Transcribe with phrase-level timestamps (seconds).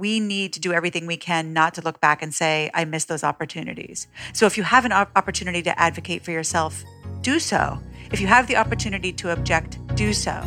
[0.00, 3.08] we need to do everything we can not to look back and say, I missed
[3.08, 4.06] those opportunities.
[4.34, 6.84] So if you have an op- opportunity to advocate for yourself,
[7.22, 7.78] do so.
[8.12, 10.42] If you have the opportunity to object, do so.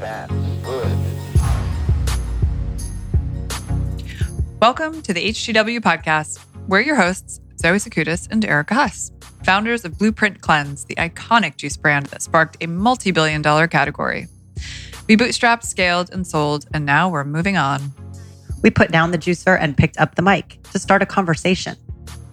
[0.00, 0.32] That's
[0.62, 0.98] good.
[4.60, 6.44] Welcome to the HTW podcast.
[6.68, 9.12] We're your hosts, Zoe Sakoutis and Erica Huss,
[9.44, 14.28] founders of Blueprint Cleanse, the iconic juice brand that sparked a multi billion dollar category.
[15.06, 17.92] We bootstrapped, scaled, and sold, and now we're moving on.
[18.62, 21.76] We put down the juicer and picked up the mic to start a conversation.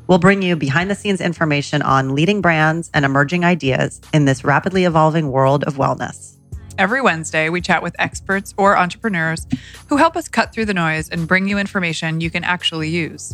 [0.08, 4.46] We'll bring you behind the scenes information on leading brands and emerging ideas in this
[4.46, 6.38] rapidly evolving world of wellness.
[6.78, 9.46] Every Wednesday, we chat with experts or entrepreneurs
[9.90, 13.34] who help us cut through the noise and bring you information you can actually use.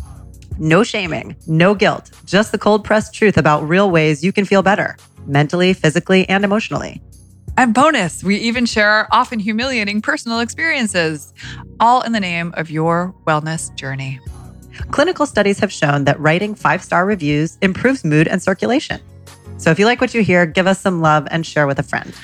[0.58, 4.62] No shaming, no guilt, just the cold pressed truth about real ways you can feel
[4.62, 4.96] better
[5.26, 7.02] mentally, physically, and emotionally.
[7.58, 11.34] And bonus, we even share our often humiliating personal experiences,
[11.80, 14.20] all in the name of your wellness journey.
[14.92, 19.00] Clinical studies have shown that writing five star reviews improves mood and circulation.
[19.56, 21.82] So if you like what you hear, give us some love and share with a
[21.82, 22.14] friend.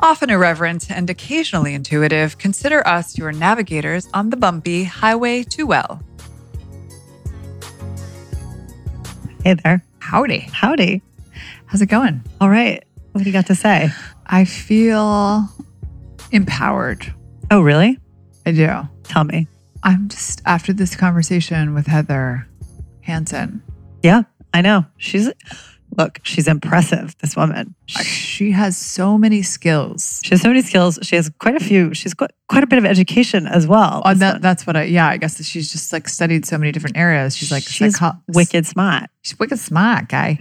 [0.00, 6.02] Often irreverent and occasionally intuitive, consider us your navigators on the bumpy highway to well.
[9.44, 9.84] Hey there.
[10.00, 10.40] Howdy.
[10.40, 11.02] Howdy.
[11.66, 12.24] How's it going?
[12.40, 12.82] All right.
[13.12, 13.90] What do you got to say?
[14.26, 15.48] I feel
[16.30, 17.12] empowered.
[17.50, 17.98] Oh, really?
[18.46, 18.68] I do.
[19.02, 19.48] Tell me.
[19.82, 22.46] I'm just after this conversation with Heather
[23.02, 23.62] Hansen.
[24.02, 24.22] Yeah,
[24.54, 24.84] I know.
[24.98, 25.30] She's,
[25.96, 27.74] look, she's impressive, this woman.
[27.86, 30.20] She, has so many skills.
[30.24, 30.98] she has so many skills.
[31.02, 34.02] She has quite a few, she's got quite a bit of education as well.
[34.04, 36.96] Oh, that, that's what I, yeah, I guess she's just like studied so many different
[36.96, 37.36] areas.
[37.36, 39.10] She's like, she's psycho- wicked smart.
[39.22, 40.38] She's wicked smart, guy.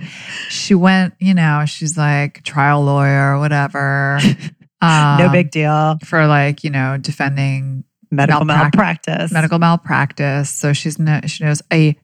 [0.49, 4.19] She went, you know, she's like trial lawyer, whatever.
[4.81, 4.87] no
[5.25, 5.97] Um, big deal.
[6.05, 9.31] for like, you know, defending Medical malprac- malpractice.
[9.31, 10.49] medical malpractice.
[10.49, 11.95] So she's no, she knows a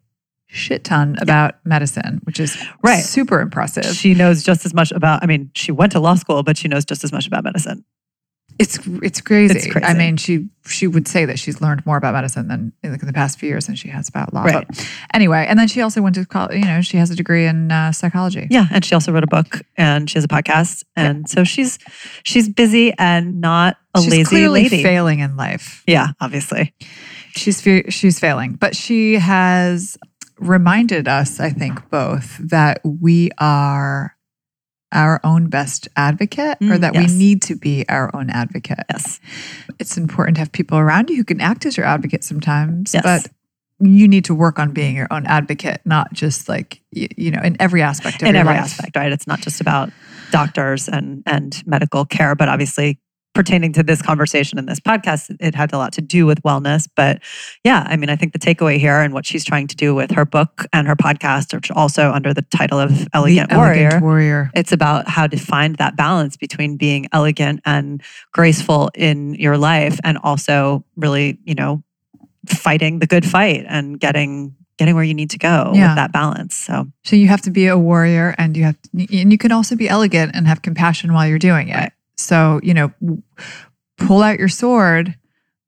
[0.48, 3.04] shit ton about medicine, which is Right.
[3.04, 3.86] super impressive.
[3.96, 6.68] She knows just as much about, I mean, she went to law school, but she
[6.68, 7.84] knows just as much about medicine.
[8.58, 9.54] It's it's crazy.
[9.54, 9.86] It's crazy.
[9.86, 13.00] I mean, she she would say that she's learned more about medicine than in the,
[13.02, 14.44] in the past few years than she has about law.
[14.44, 14.66] Right.
[14.66, 16.60] But anyway, and then she also went to college.
[16.60, 18.48] You know, she has a degree in uh, psychology.
[18.50, 20.86] Yeah, and she also wrote a book and she has a podcast.
[20.96, 21.80] And so she's
[22.24, 24.82] she's busy and not a she's lazy lady.
[24.82, 25.84] failing in life.
[25.86, 26.74] yeah, obviously.
[27.36, 29.98] She's she's failing, but she has
[30.40, 34.16] reminded us, I think, both that we are
[34.92, 37.12] our own best advocate, or Mm, that yes.
[37.12, 38.80] we need to be our own advocate.
[38.90, 39.20] Yes.
[39.80, 43.04] it's important to have people around you who can act as your advocate sometimes, Yes.
[43.04, 43.28] but
[43.86, 47.42] you need to work on being your own advocate, not just like, you, you know,
[47.42, 48.30] in every aspect of it.
[48.30, 48.62] in every life.
[48.64, 49.12] aspect, right?
[49.12, 49.90] It's not just about
[50.32, 53.00] doctors and and medical care, but obviously
[53.36, 56.88] pertaining to this conversation and this podcast, it had a lot to do with wellness.
[56.96, 57.22] But
[57.64, 60.10] yeah, I mean, I think the takeaway here and what she's trying to do with
[60.12, 63.82] her book and her podcast, which also under the title of Elegant the Warrior.
[63.84, 64.52] Elegant warrior.
[64.56, 68.02] it's about how to find that balance between being elegant and
[68.32, 71.84] graceful in your life and also really, you know,
[72.48, 75.88] fighting the good fight and getting getting where you need to go Yeah.
[75.88, 76.54] with that balance.
[76.54, 79.74] So So you have to be a warrior, and you have, and you can also
[79.78, 81.76] be elegant and have compassion while you're doing it.
[81.76, 81.92] Right.
[82.18, 82.92] So you know,
[83.98, 85.16] pull out your sword,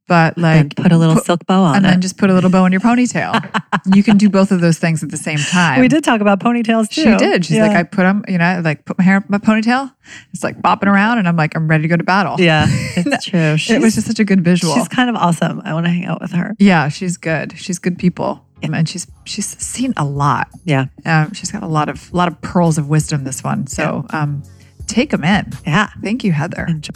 [0.08, 1.90] but like and put a little put- silk bow on and it.
[1.90, 3.62] then just put a little bow in your ponytail.
[3.96, 5.80] you can do both of those things at the same time.
[5.82, 7.04] we did talk about ponytails too.
[7.04, 7.46] She did.
[7.46, 9.94] She's like, I put them, you know, like put my hair my ponytail.
[10.34, 12.36] It's like bopping around, and I'm like, I'm ready to go to battle.
[12.40, 13.58] yeah, it's true.
[13.76, 14.74] it was just such a good visual.
[14.76, 15.62] She's kind of awesome.
[15.66, 16.56] I want to hang out with her.
[16.60, 17.58] yeah, she's good.
[17.58, 20.48] She's good people, and she's she's seen a lot.
[20.64, 23.26] Yeah, Um, she's got a lot of a lot of pearls of wisdom.
[23.26, 24.44] This one, so um,
[24.88, 25.52] take them in.
[25.66, 25.90] yeah.
[26.02, 26.66] Thank you, Heather.
[26.68, 26.94] Enjoy.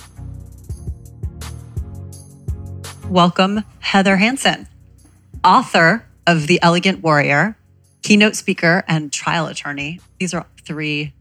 [3.07, 4.68] Welcome, Heather Hansen,
[5.44, 7.57] author of The Elegant Warrior,
[8.03, 10.00] keynote speaker, and trial attorney.
[10.19, 11.13] These are three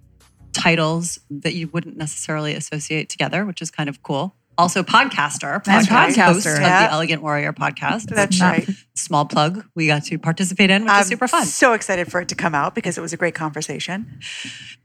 [0.52, 4.36] titles that you wouldn't necessarily associate together, which is kind of cool.
[4.60, 6.52] Also, podcaster, podcast host podcaster.
[6.56, 8.14] of the Elegant Warrior podcast.
[8.14, 8.68] That's right.
[8.94, 9.64] Small plug.
[9.74, 11.46] We got to participate in, which I'm is super fun.
[11.46, 14.20] so excited for it to come out because it was a great conversation.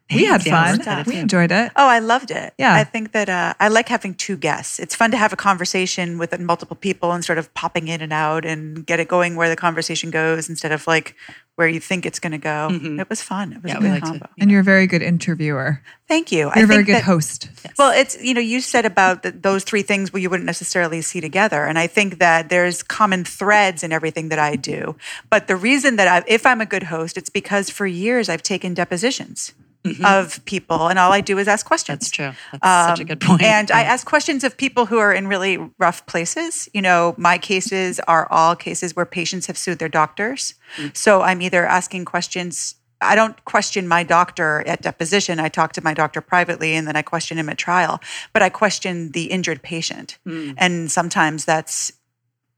[0.09, 1.03] we had fun.
[1.05, 1.73] We enjoyed it.
[1.75, 2.53] Oh, I loved it.
[2.57, 2.73] Yeah.
[2.73, 4.79] I think that uh, I like having two guests.
[4.79, 8.13] It's fun to have a conversation with multiple people and sort of popping in and
[8.13, 11.15] out and get it going where the conversation goes instead of like
[11.55, 12.67] where you think it's going to go.
[12.71, 12.99] Mhm.
[12.99, 13.53] It was fun.
[13.53, 14.27] It was Yeah, a good like to- combo.
[14.37, 15.81] And you're a very good interviewer.
[16.07, 16.51] Thank you.
[16.55, 17.49] You're a very think good that- host.
[17.77, 21.01] Well, it's you know you said about the, those three things where you wouldn't necessarily
[21.01, 24.95] see together, and I think that there's common threads in everything that I do.
[25.29, 28.43] But the reason that I, if I'm a good host, it's because for years I've
[28.43, 29.53] taken depositions.
[29.85, 30.03] Mm-hmm.
[30.03, 31.99] of people, and all I do is ask questions.
[31.99, 32.31] That's true.
[32.51, 33.43] That's um, such a Um, good point.
[33.43, 36.67] And I ask questions of people who are in really rough places.
[36.73, 40.55] You know, my cases are all cases where patients have sued their doctors.
[40.77, 40.97] Mm.
[40.97, 42.75] So I'm either asking questions.
[42.99, 45.39] I don't question my doctor at deposition.
[45.39, 47.99] I talk to my doctor privately and then I question him at trial.
[48.33, 50.17] But I question the injured patient.
[50.25, 50.55] Mm.
[50.57, 51.91] And sometimes that's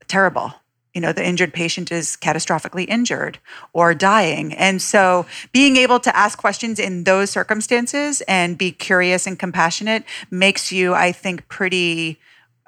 [0.06, 0.54] terrible.
[0.98, 3.38] You know, the injured patient is catastrophically injured
[3.72, 4.52] or dying.
[4.52, 10.02] And so being able to ask questions in those circumstances and be curious and compassionate
[10.28, 12.18] makes you, I think, pretty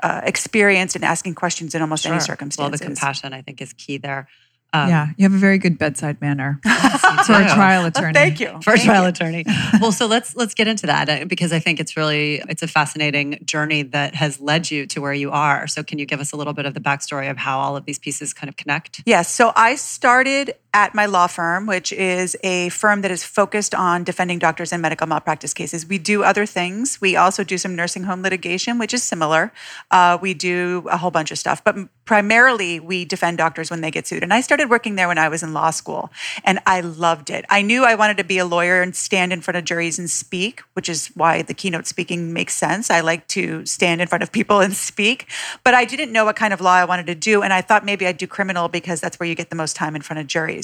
[0.04, 2.26] uh, experienced in asking questions in almost any Sure.
[2.26, 2.80] circumstances.
[2.80, 4.28] Well, the compassion I think is key there.
[4.72, 6.70] Um, yeah, you have a very good bedside manner you
[7.24, 8.14] for a trial attorney.
[8.14, 8.58] thank you.
[8.62, 9.08] for a trial you.
[9.08, 9.44] attorney.
[9.80, 12.68] well, so let's let's get into that uh, because I think it's really it's a
[12.68, 15.66] fascinating journey that has led you to where you are.
[15.66, 17.84] So can you give us a little bit of the backstory of how all of
[17.84, 19.02] these pieces kind of connect?
[19.06, 19.32] Yes.
[19.32, 24.04] So I started at my law firm, which is a firm that is focused on
[24.04, 25.86] defending doctors in medical malpractice cases.
[25.86, 27.00] We do other things.
[27.00, 29.52] We also do some nursing home litigation, which is similar.
[29.90, 33.90] Uh, we do a whole bunch of stuff, but primarily we defend doctors when they
[33.90, 34.22] get sued.
[34.22, 36.10] And I started working there when I was in law school,
[36.44, 37.44] and I loved it.
[37.50, 40.08] I knew I wanted to be a lawyer and stand in front of juries and
[40.08, 42.90] speak, which is why the keynote speaking makes sense.
[42.90, 45.26] I like to stand in front of people and speak,
[45.64, 47.42] but I didn't know what kind of law I wanted to do.
[47.42, 49.96] And I thought maybe I'd do criminal because that's where you get the most time
[49.96, 50.59] in front of juries.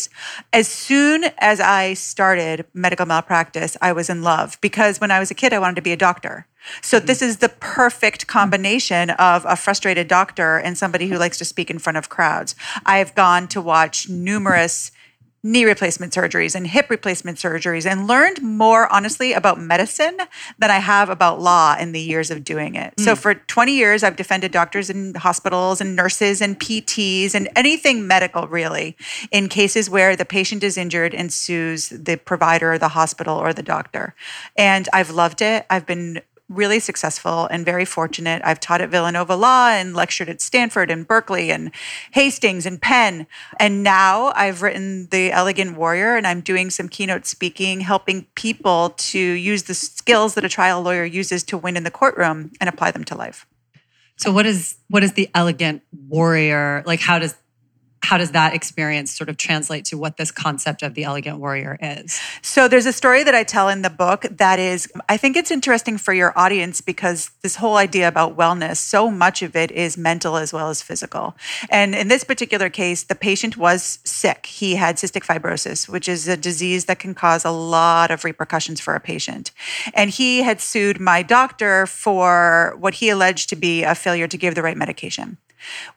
[0.52, 5.31] As soon as I started medical malpractice, I was in love because when I was
[5.31, 6.46] a kid, I wanted to be a doctor.
[6.82, 7.06] So mm-hmm.
[7.06, 11.70] this is the perfect combination of a frustrated doctor and somebody who likes to speak
[11.70, 12.54] in front of crowds.
[12.84, 14.90] I've gone to watch numerous
[15.43, 20.19] knee replacement surgeries and hip replacement surgeries and learned more honestly about medicine
[20.59, 22.94] than I have about law in the years of doing it.
[22.99, 23.21] So hmm.
[23.21, 28.49] for 20 years I've defended doctors and hospitals and nurses and PTs and anything medical
[28.49, 28.97] really
[29.31, 33.62] in cases where the patient is injured and sues the provider, the hospital or the
[33.62, 34.15] doctor.
[34.56, 35.67] And I've loved it.
[35.71, 38.40] I've been really successful and very fortunate.
[38.44, 41.72] I've taught at Villanova Law and lectured at Stanford and Berkeley and
[42.12, 43.26] Hastings and Penn.
[43.58, 48.90] And now I've written The Elegant Warrior and I'm doing some keynote speaking, helping people
[48.90, 52.69] to use the skills that a trial lawyer uses to win in the courtroom and
[52.69, 53.46] apply them to life.
[54.16, 57.00] So what is what is the elegant warrior like?
[57.00, 57.34] How does
[58.06, 61.76] how does that experience sort of translate to what this concept of the elegant warrior
[61.82, 62.20] is?
[62.41, 65.50] So there's a story that I tell in the book that is, I think it's
[65.50, 69.99] interesting for your audience because this whole idea about wellness, so much of it is
[69.99, 71.35] mental as well as physical.
[71.69, 74.47] And in this particular case, the patient was sick.
[74.47, 78.81] He had cystic fibrosis, which is a disease that can cause a lot of repercussions
[78.81, 79.50] for a patient.
[79.94, 84.38] And he had sued my doctor for what he alleged to be a failure to
[84.38, 85.38] give the right medication.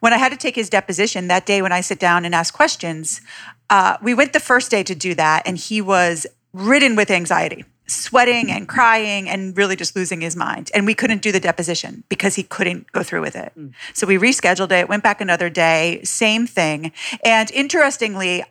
[0.00, 2.54] When I had to take his deposition that day, when I sit down and ask
[2.54, 3.20] questions,
[3.68, 7.64] uh, we went the first day to do that, and he was ridden with anxiety,
[7.86, 10.70] sweating and crying, and really just losing his mind.
[10.74, 13.52] And we couldn't do the deposition because he couldn't go through with it.
[13.94, 16.92] So we rescheduled it, went back another day, same thing.
[17.24, 18.44] And interestingly,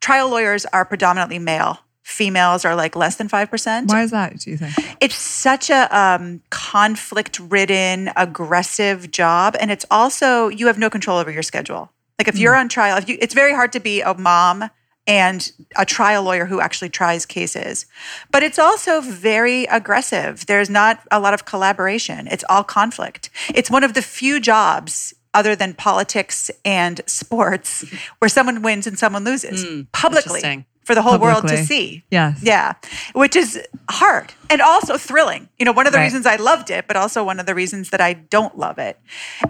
[0.00, 1.80] trial lawyers are predominantly male.
[2.10, 3.88] Females are like less than 5%.
[3.88, 4.74] Why is that, do you think?
[5.00, 9.56] It's such a um, conflict ridden, aggressive job.
[9.60, 11.90] And it's also, you have no control over your schedule.
[12.18, 14.68] Like if you're on trial, if you, it's very hard to be a mom
[15.06, 17.86] and a trial lawyer who actually tries cases.
[18.30, 20.46] But it's also very aggressive.
[20.46, 23.30] There's not a lot of collaboration, it's all conflict.
[23.54, 25.14] It's one of the few jobs.
[25.32, 27.84] Other than politics and sports,
[28.18, 30.64] where someone wins and someone loses publicly interesting.
[30.90, 32.02] For the whole world to see.
[32.10, 32.40] Yes.
[32.42, 32.72] Yeah,
[33.12, 35.48] which is hard and also thrilling.
[35.56, 36.06] You know, one of the Right.
[36.06, 38.98] reasons I loved it, but also one of the reasons that I don't love it.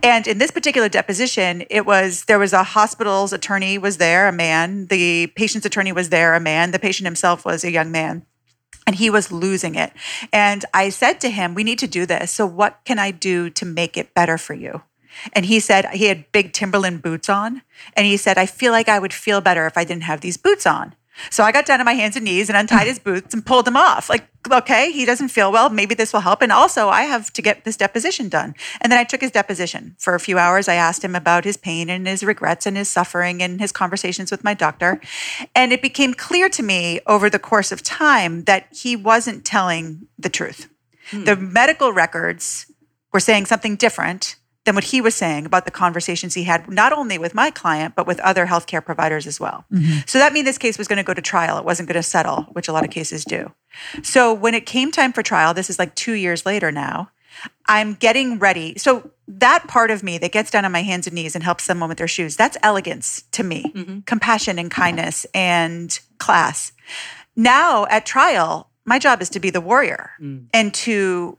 [0.02, 4.32] And in this particular deposition, it was there was a hospital's attorney was there, a
[4.32, 4.87] man.
[4.88, 6.73] The patient's attorney was there, a man.
[6.73, 8.26] The patient himself was a young man.
[8.87, 9.92] And he was losing it.
[10.32, 12.30] And I said to him, We need to do this.
[12.32, 14.82] So, what can I do to make it better for you?
[15.32, 17.62] And he said he had big Timberland boots on.
[17.94, 20.37] And he said, I feel like I would feel better if I didn't have these
[20.37, 20.94] boots on.
[21.29, 23.67] So I got down on my hands and knees and untied his boots and pulled
[23.67, 24.09] them off.
[24.09, 25.69] Like, okay, he doesn't feel well.
[25.69, 26.41] Maybe this will help.
[26.41, 28.55] And also, I have to get this deposition done.
[28.81, 30.69] And then I took his deposition for a few hours.
[30.69, 34.31] I asked him about his pain and his regrets and his suffering and his conversations
[34.31, 35.00] with my doctor.
[35.55, 40.07] And it became clear to me over the course of time that he wasn't telling
[40.19, 40.69] the truth.
[41.11, 41.25] Hmm.
[41.25, 42.71] The medical records
[43.12, 44.37] were saying something different
[44.67, 47.95] than what he was saying about the conversations he had, not only with my client,
[47.95, 49.64] but with other healthcare providers as well.
[50.07, 51.57] So that meant this case was going to go to trial.
[51.59, 53.52] It wasn't going to settle, which a lot of cases do.
[54.02, 57.11] So when it came time for trial, this is like two years later now,
[57.67, 58.76] I'm getting ready.
[58.76, 61.64] So that part of me that gets down on my hands and knees and helps
[61.64, 66.73] someone with their shoes, that's elegance to me, compassion and kindness and class.
[67.35, 70.47] Now at trial, My job is to be the warrior Mm.
[70.52, 71.38] and to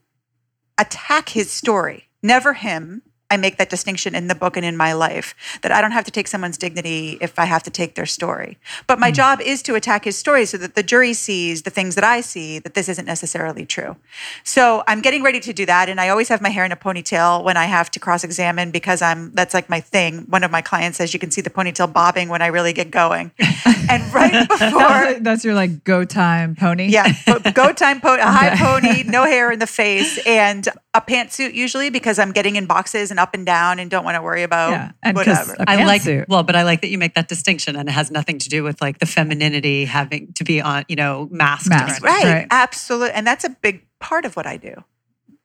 [0.78, 3.02] attack his story, never him.
[3.32, 6.04] I make that distinction in the book and in my life that I don't have
[6.04, 8.58] to take someone's dignity if I have to take their story.
[8.88, 9.16] But my hmm.
[9.16, 12.22] job is to attack his story so that the jury sees the things that I
[12.22, 13.96] see that this isn't necessarily true.
[14.44, 15.88] So I'm getting ready to do that.
[15.88, 18.70] And I always have my hair in a ponytail when I have to cross examine
[18.72, 20.26] because I'm that's like my thing.
[20.28, 22.92] One of my clients says you can see the ponytail bobbing when I really get
[22.92, 23.32] going.
[23.90, 26.88] and right before That's, that's your like go time pony.
[26.90, 27.14] yeah,
[27.54, 31.90] go time pony, a high pony, no hair in the face, and a pantsuit usually
[31.90, 34.72] because I'm getting in boxes and up and down and don't want to worry about
[34.72, 35.54] Yeah, and 'cause whatever.
[35.60, 36.28] a I like pantsuit.
[36.28, 38.64] well, but I like that you make that distinction, and it has nothing to do
[38.64, 41.70] with like the femininity having to be on, you know, masked.
[41.70, 42.04] Masked.
[42.04, 42.48] right, Right.
[42.52, 44.74] absolutely, and that's a big part of what I do,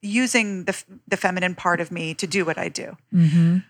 [0.01, 0.75] using the
[1.07, 2.97] the feminine part of me to do what I do.
[3.11, 3.61] But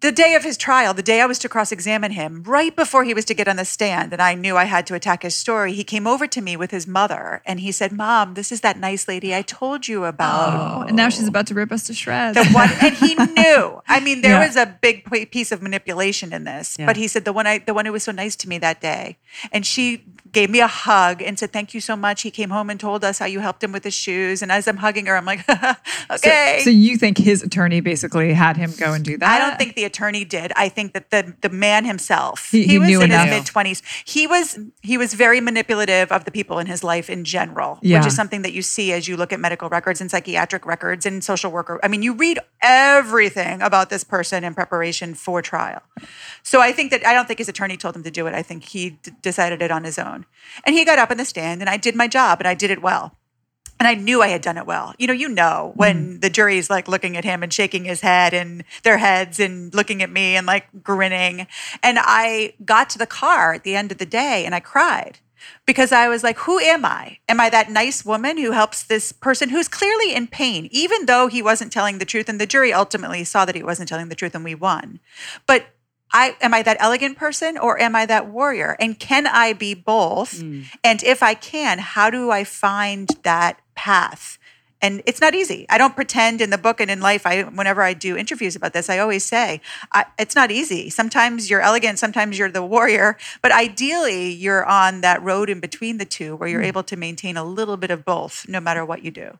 [0.00, 3.04] the day of his trial, the day I was to cross examine him, right before
[3.04, 5.36] he was to get on the stand, and I knew I had to attack his
[5.36, 8.62] story, he came over to me with his mother and he said, Mom, this is
[8.62, 10.54] that nice lady I told you about.
[10.54, 12.34] Oh, and now she's about to rip us to shreds.
[12.36, 13.82] The one, and he knew.
[13.86, 14.46] I mean, there Yeah.
[14.46, 16.76] was a big piece of manipulation in this.
[16.78, 16.86] Yeah.
[16.86, 18.80] But he said the one I, the one who was so nice to me that
[18.80, 19.18] day,
[19.52, 22.70] and she gave me a hug and said, "Thank you so much." He came home
[22.70, 24.42] and told us how you helped him with his shoes.
[24.42, 25.44] And as I'm hugging her, I'm like,
[26.10, 29.28] "Okay." So, you think his attorney basically had him go and do that?
[29.28, 30.52] I don't think the attorney did.
[30.56, 33.28] I think that the the man himself, He- he was knew in enough.
[33.28, 33.82] his mid twenties.
[34.04, 37.98] He was he was very manipulative of the people in his life in general, Yeah.
[37.98, 41.06] which is something that you see as you look at medical records and psychiatric records
[41.06, 41.78] and social worker.
[41.82, 45.82] I mean, you read everything about this person in preparation for trial.
[46.42, 48.34] So I think that I don't think his attorney told him to do it.
[48.34, 50.19] I think he d- decided it on his own,
[50.64, 52.70] and he got up in the stand, and I did my job, and I did
[52.70, 53.16] it well
[53.80, 54.94] and I knew I had done it well.
[54.98, 56.20] You know, you know when mm.
[56.20, 60.02] the jury's like looking at him and shaking his head and their heads and looking
[60.02, 61.46] at me and like grinning.
[61.82, 65.20] And I got to the car at the end of the day and I cried
[65.64, 67.18] because I was like, who am I?
[67.26, 71.28] Am I that nice woman who helps this person who's clearly in pain, even though
[71.28, 72.28] he wasn't telling the truth?
[72.28, 75.00] And the jury ultimately saw that he wasn't telling the truth and we won.
[75.46, 75.68] But
[76.12, 78.76] I am I that elegant person or am I that warrior?
[78.80, 80.40] And can I be both?
[80.40, 80.66] Mm.
[80.82, 84.38] And if I can, how do I find that path?
[84.82, 85.66] And it's not easy.
[85.68, 87.26] I don't pretend in the book and in life.
[87.26, 89.60] I whenever I do interviews about this, I always say
[89.92, 90.88] I, it's not easy.
[90.88, 95.98] Sometimes you're elegant, sometimes you're the warrior, but ideally you're on that road in between
[95.98, 96.66] the two, where you're mm.
[96.66, 99.38] able to maintain a little bit of both, no matter what you do.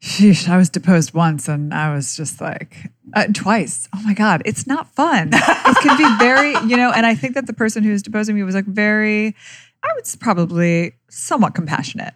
[0.00, 3.88] Sheesh, I was deposed once and I was just like, uh, twice.
[3.94, 5.30] Oh my God, it's not fun.
[5.32, 8.36] it can be very, you know, and I think that the person who was deposing
[8.36, 9.34] me was like very,
[9.82, 12.14] I would s- probably somewhat compassionate,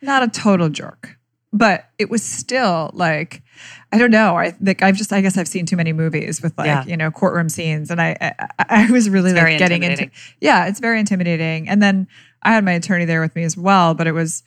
[0.00, 1.18] not a total jerk,
[1.52, 3.42] but it was still like,
[3.92, 4.36] I don't know.
[4.36, 6.84] I think I've just, I guess I've seen too many movies with like, Yeah.
[6.86, 8.16] you know, courtroom scenes and I,
[8.58, 10.10] I, I was really It's like getting into,
[10.40, 11.68] yeah, it's very intimidating.
[11.68, 12.08] And then
[12.42, 14.42] I had my attorney there with me as well, but it was,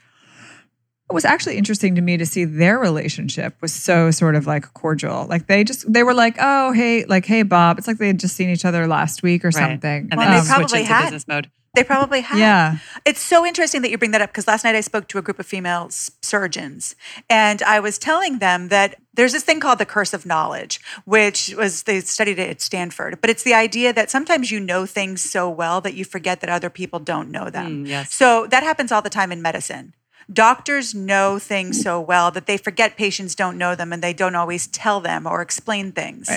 [1.09, 4.73] it was actually interesting to me to see their relationship was so sort of like
[4.73, 5.25] cordial.
[5.27, 7.77] Like they just they were like, oh hey, like hey Bob.
[7.79, 9.55] It's like they had just seen each other last week or Right.
[9.55, 10.07] something.
[10.11, 11.01] And Well, then they they Um, probably into had.
[11.05, 11.49] business mode.
[11.75, 12.39] They probably have.
[12.39, 15.19] yeah, It's so interesting that you bring that up because last night I spoke to
[15.19, 16.95] a group of female s- surgeons
[17.29, 21.53] and I was telling them that there's this thing called the curse of knowledge, which
[21.55, 23.21] was they studied it at Stanford.
[23.21, 26.49] But it's the idea that sometimes you know things so well that you forget that
[26.49, 27.85] other people don't know them.
[27.85, 28.13] Mm, yes.
[28.13, 29.93] So that happens all the time in medicine.
[30.31, 34.35] Doctors know things so well that they forget patients don't know them and they don't
[34.35, 36.29] always tell them or explain things.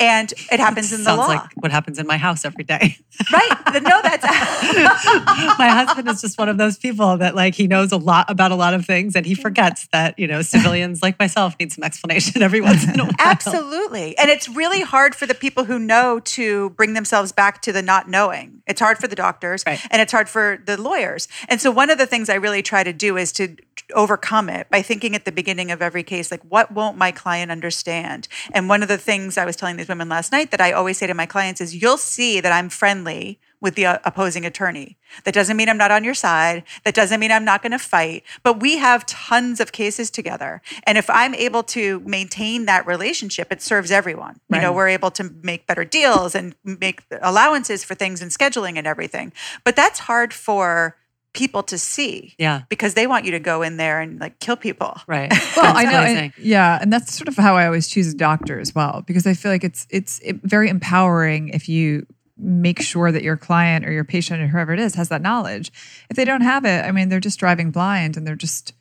[0.00, 1.26] And it happens in the Sounds law.
[1.28, 2.96] like what happens in my house every day.
[3.32, 3.50] right?
[3.82, 4.24] No, that's
[5.58, 8.52] my husband is just one of those people that like he knows a lot about
[8.52, 11.84] a lot of things and he forgets that you know civilians like myself need some
[11.84, 13.12] explanation every once in a while.
[13.18, 14.16] Absolutely.
[14.18, 17.82] And it's really hard for the people who know to bring themselves back to the
[17.82, 18.62] not knowing.
[18.66, 19.80] It's hard for the doctors Right.
[19.90, 21.28] and it's hard for the lawyers.
[21.48, 23.56] And so one of the things I really try to do is to
[23.94, 27.50] overcome it by thinking at the beginning of every case like what won't my client
[27.50, 28.28] understand?
[28.52, 30.98] And one of the things I was telling these women last night that I always
[30.98, 34.98] say to my clients is you'll see that I'm friendly with the uh, opposing attorney.
[35.24, 36.62] That doesn't mean I'm not on your side.
[36.84, 38.22] That doesn't mean I'm not going to fight.
[38.42, 40.60] But we have tons of cases together.
[40.84, 44.40] And if I'm able to maintain that relationship, it serves everyone.
[44.52, 48.76] You know, we're able to make better deals and make allowances for things and scheduling
[48.76, 49.32] and everything.
[49.64, 50.96] But that's hard for
[51.36, 52.62] people to see Yeah.
[52.68, 54.96] because they want you to go in there and like kill people.
[55.06, 55.30] Right.
[55.56, 56.18] well, I know, amazing.
[56.18, 59.26] and- yeah, and that's sort of how I always choose a doctor as well because
[59.26, 62.06] I feel like it's it's very empowering if you
[62.38, 65.70] make sure that your client or your patient or whoever it is has that knowledge.
[66.10, 68.72] If they don't have it, I mean, they're just driving blind and they're just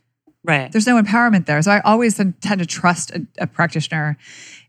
[0.43, 0.71] Right.
[0.71, 1.61] there's no empowerment there.
[1.61, 4.17] So I always tend tend to trust a, a practitioner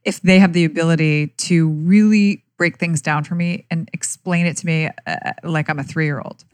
[0.04, 4.56] if they have the ability to really break things down for me and explain it
[4.56, 6.44] to me uh, like I'm a three year old.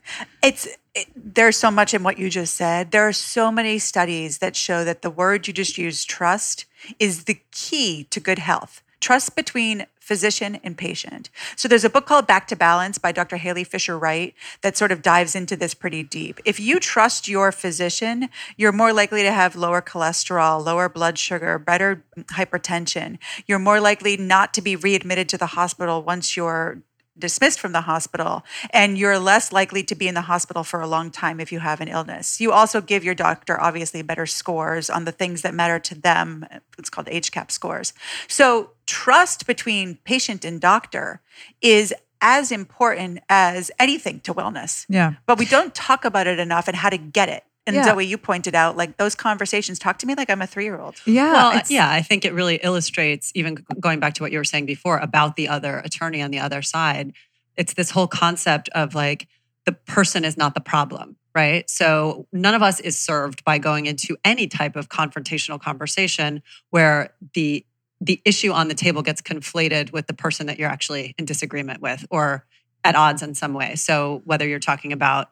[0.42, 2.90] It's it, there's so much in what you just said.
[2.90, 6.66] There are so many studies that show that the word you just used, trust,
[6.98, 8.82] is the key to good health.
[9.00, 11.30] Trust between physician and patient.
[11.56, 13.36] So there's a book called Back to Balance by Dr.
[13.36, 16.40] Haley Fisher Wright that sort of dives into this pretty deep.
[16.44, 21.58] If you trust your physician, you're more likely to have lower cholesterol, lower blood sugar,
[21.58, 23.18] better hypertension.
[23.46, 26.82] You're more likely not to be readmitted to the hospital once you're
[27.18, 30.86] dismissed from the hospital and you're less likely to be in the hospital for a
[30.86, 32.40] long time if you have an illness.
[32.40, 36.46] You also give your doctor obviously better scores on the things that matter to them.
[36.78, 37.92] It's called HCAHPS scores.
[38.28, 41.20] So trust between patient and doctor
[41.60, 44.86] is as important as anything to wellness.
[44.88, 45.14] Yeah.
[45.26, 47.44] But we don't talk about it enough and how to get it.
[47.66, 47.84] And Yeah.
[47.84, 50.80] Zoe, you pointed out like those conversations talk to me like I'm a three year
[50.80, 50.96] old.
[51.06, 51.32] Yeah.
[51.32, 54.66] Well, yeah, I think it really illustrates, even going back to what you were saying
[54.66, 57.12] before about the other attorney on the other side.
[57.56, 59.28] It's this whole concept of like
[59.64, 61.68] the person is not the problem, right?
[61.70, 67.14] So none of us is served by going into any type of confrontational conversation where
[67.34, 67.64] the
[68.00, 71.80] the issue on the table gets conflated with the person that you're actually in disagreement
[71.80, 72.44] with or
[72.82, 73.76] at odds in some way.
[73.76, 75.30] So whether you're talking about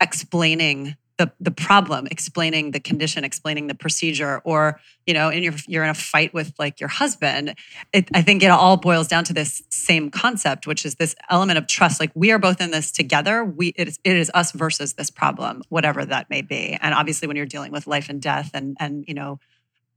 [0.00, 5.54] explaining the the problem, explaining the condition, explaining the procedure, or you know, and you're
[5.66, 7.54] you're in a fight with like your husband.
[7.92, 11.58] It, I think it all boils down to this same concept, which is this element
[11.58, 12.00] of trust.
[12.00, 13.44] Like we are both in this together.
[13.44, 16.78] We it is it is us versus this problem, whatever that may be.
[16.80, 19.40] And obviously, when you're dealing with life and death, and and you know,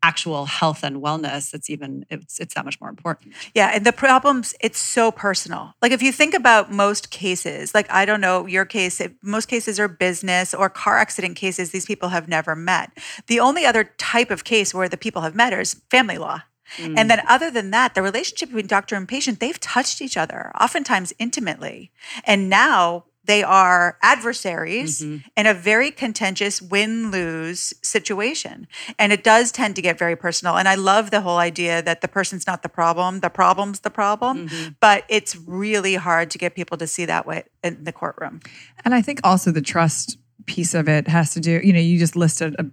[0.03, 3.34] actual health and wellness, it's even it's it's that much more important.
[3.53, 5.74] Yeah, and the problems, it's so personal.
[5.81, 9.48] Like if you think about most cases, like I don't know your case, if most
[9.48, 12.91] cases are business or car accident cases, these people have never met.
[13.27, 16.41] The only other type of case where the people have met is family law.
[16.77, 17.25] And then mm.
[17.27, 21.91] other than that, the relationship between doctor and patient, they've touched each other, oftentimes intimately.
[22.24, 25.27] And now they are adversaries mm-hmm.
[25.37, 28.67] in a very contentious win lose situation.
[28.97, 30.57] And it does tend to get very personal.
[30.57, 33.91] And I love the whole idea that the person's not the problem, the problem's the
[33.91, 34.47] problem.
[34.47, 34.71] Mm-hmm.
[34.79, 38.39] But it's really hard to get people to see that way in the courtroom.
[38.83, 42.00] And I think also the trust piece of it has to do, you know, you
[42.00, 42.65] just listed a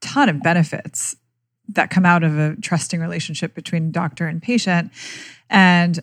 [0.00, 1.16] ton of benefits
[1.68, 4.92] that come out of a trusting relationship between doctor and patient.
[5.48, 6.00] And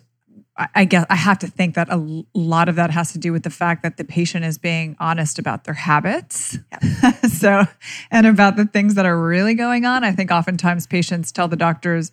[0.56, 3.42] I guess I have to think that a lot of that has to do with
[3.42, 6.58] the fact that the patient is being honest about their habits.
[7.28, 7.64] so,
[8.12, 10.04] and about the things that are really going on.
[10.04, 12.12] I think oftentimes patients tell the doctors,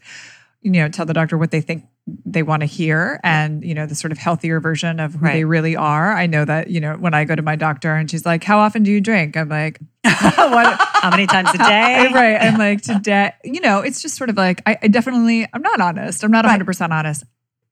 [0.62, 1.86] you know, tell the doctor what they think
[2.26, 5.46] they want to hear and, you know, the sort of healthier version of who they
[5.46, 6.12] really are.
[6.12, 8.58] I know that, you know, when I go to my doctor and she's like, How
[8.58, 9.38] often do you drink?
[9.38, 10.80] I'm like, what?
[10.94, 12.10] How many times a day?
[12.12, 12.42] right.
[12.42, 15.80] I'm like, today, you know, it's just sort of like, I, I definitely, I'm not
[15.80, 16.24] honest.
[16.24, 17.24] I'm not 100% honest.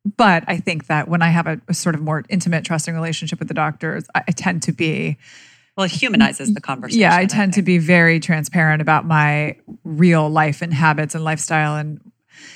[0.06, 3.40] But I think that when I have a, a sort of more intimate, trusting relationship
[3.40, 5.18] with the doctors, I, I tend to be,
[5.76, 7.02] Well, it humanizes the conversation.
[7.02, 11.76] yeah, I tend to be very transparent about my real life and habits and lifestyle.
[11.76, 12.00] And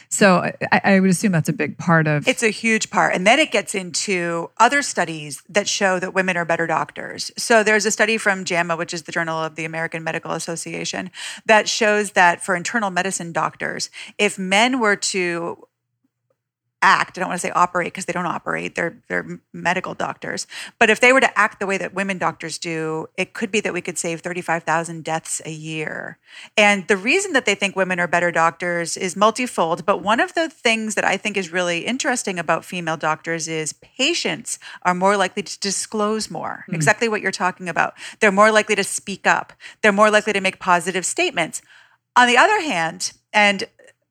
[0.08, 3.14] so I, I would assume that's a big part of It's a huge part.
[3.14, 7.30] And then it gets into other studies that show that women are better doctors.
[7.38, 11.12] So there's a study from JAMA, which is the Journal of the American Medical Association,
[11.46, 15.68] that shows that for internal medicine doctors, if men were to
[16.84, 20.46] act, I don't want to say operate because they don't operate, they're they're medical doctors,
[20.78, 23.62] but if they were to act the way that women doctors do, it could be
[23.62, 26.20] that we could save 35,000 deaths a year.
[26.58, 30.34] And the reason that they think women are better doctors is multifold, but one of
[30.34, 35.18] the things that I think is really interesting about female doctors is patients are more
[35.18, 36.66] likely to disclose more.
[36.68, 36.76] Hmm.
[36.76, 37.94] Exactly what you're talking about.
[38.20, 39.54] They're more likely to speak up.
[39.82, 41.62] They're more likely to make positive statements.
[42.16, 43.64] On the other hand, and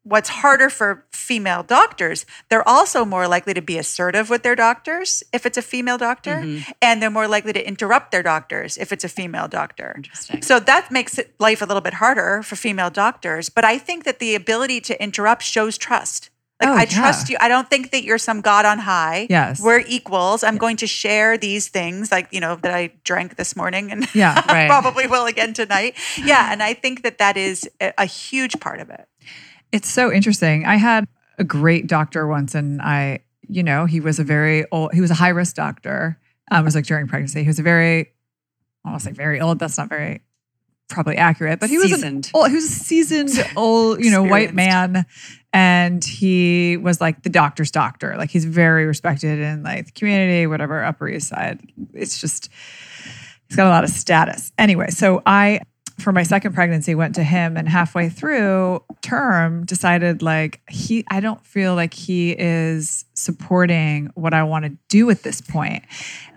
[0.05, 5.23] what's harder for female doctors, they're also more likely to be assertive with their doctors
[5.33, 6.71] if it's a female doctor, mm-hmm.
[6.81, 9.93] and they're more likely to interrupt their doctors if it's a female doctor.
[9.97, 10.43] Interesting.
[10.43, 13.49] So that makes it life a little bit harder for female doctors.
[13.49, 16.31] But I think that the ability to interrupt shows trust.
[16.61, 16.87] Like Oh, I yeah.
[16.87, 17.37] trust you.
[17.41, 19.27] I don't think that you're some god on high.
[19.29, 19.61] Yes.
[19.61, 20.45] We're equals.
[20.45, 24.07] I'm going to share these things like, you know, that I drank this morning and
[24.15, 24.69] Yeah, right.
[24.69, 25.97] probably will again tonight.
[26.17, 29.09] Yeah, and I think that that is a huge part of it.
[29.73, 30.67] It's so interesting.
[30.67, 31.07] I had
[31.39, 35.11] a great doctor once, and I, you know, he was a very old, he was
[35.11, 36.19] a high risk doctor.
[36.51, 37.43] Um, it was like during pregnancy.
[37.43, 38.05] He was a very, I
[38.85, 39.59] don't want to say very old.
[39.59, 40.21] That's not very
[40.89, 42.27] probably accurate, but he was Seasoned.
[42.27, 45.07] an old, he was a seasoned old, you know, white man,
[45.53, 48.15] and he was like the doctor's doctor.
[48.19, 51.61] Like he's very respected in like the community, whatever, Upper East Side.
[51.95, 52.51] It's just
[53.49, 54.53] he's got a lot of status.
[54.59, 55.61] Anyway, so I
[56.03, 61.21] for my second pregnancy went to him and halfway through term decided like he I
[61.21, 65.85] don't feel like he is supporting what I want to do at this point.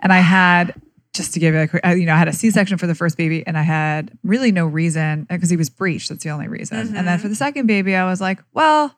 [0.01, 0.80] And I had
[1.13, 3.17] just to give you a quick, you know, I had a C-section for the first
[3.17, 6.10] baby and I had really no reason uh, because he was breached.
[6.10, 6.78] That's the only reason.
[6.78, 7.21] And then mm-hmm.
[7.21, 8.93] for the second baby, I was like, well,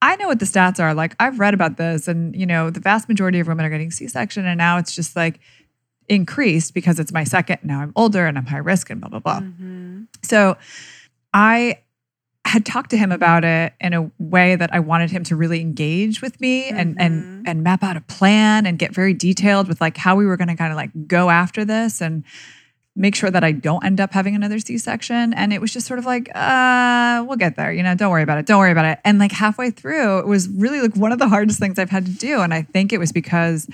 [0.00, 0.94] I know what the stats are.
[0.94, 3.90] Like I've read about this and, you know, the vast majority of women are getting
[3.90, 5.40] C-section and now it's just like
[6.08, 7.58] increased because it's my second.
[7.62, 9.40] Now I'm older and I'm high risk and blah, blah, blah.
[10.22, 10.56] So
[11.32, 11.80] I
[12.44, 15.60] had talked to him about it in a way that I wanted him to really
[15.60, 19.82] engage with me and and and map out a plan and get very detailed with
[19.82, 22.24] like how we were going to kind of like go after this and
[22.96, 25.32] make sure that I don't end up having another C-section.
[25.34, 27.72] And it was just sort of like, uh, we'll get there.
[27.72, 28.46] You know, don't worry about it.
[28.46, 28.98] Don't worry about it.
[29.04, 32.06] And like halfway through, it was really like one of the hardest things I've had
[32.06, 32.40] to do.
[32.40, 33.68] And I think it was because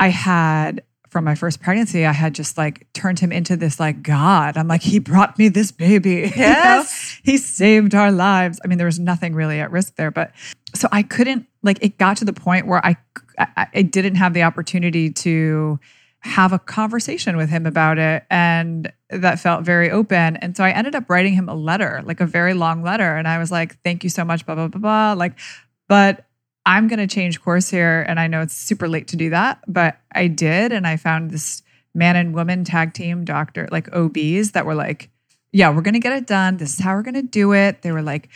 [0.00, 4.02] I had from my first pregnancy, I had just like turned him into this like
[4.02, 4.56] God.
[4.56, 6.10] I'm like, he brought me this baby.
[6.14, 6.32] you know?
[6.36, 7.20] Yes.
[7.22, 8.60] he saved our lives.
[8.64, 10.32] I mean, there was nothing really at risk there, but
[10.74, 12.96] so I couldn't like it got to the point where I
[13.38, 15.78] I, I didn't have the opportunity to
[16.20, 20.70] have a conversation with him about it and that felt very open and so i
[20.70, 23.80] ended up writing him a letter like a very long letter and i was like
[23.82, 25.38] thank you so much blah blah blah blah like
[25.86, 26.26] but
[26.68, 29.58] i'm going to change course here and i know it's super late to do that
[29.66, 31.62] but i did and i found this
[31.94, 35.10] man and woman tag team doctor like obs that were like
[35.52, 37.82] yeah we're going to get it done this is how we're going to do it
[37.82, 38.28] they were like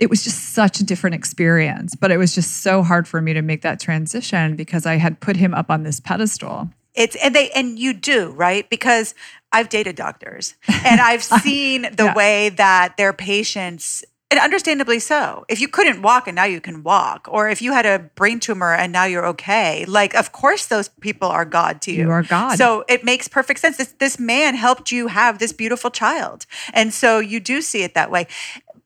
[0.00, 3.32] it was just such a different experience but it was just so hard for me
[3.34, 7.34] to make that transition because i had put him up on this pedestal It's and
[7.36, 9.14] they and you do right because
[9.52, 12.14] I've dated doctors and I've seen the Yeah.
[12.14, 14.04] way that their patients.
[14.30, 15.44] And understandably so.
[15.48, 18.38] If you couldn't walk and now you can walk, or if you had a brain
[18.38, 22.04] tumor and now you're okay, like of course those people are God to you.
[22.04, 22.56] You are God.
[22.56, 23.76] So it makes perfect sense.
[23.76, 27.94] This this man helped you have this beautiful child, and so you do see it
[27.94, 28.28] that way.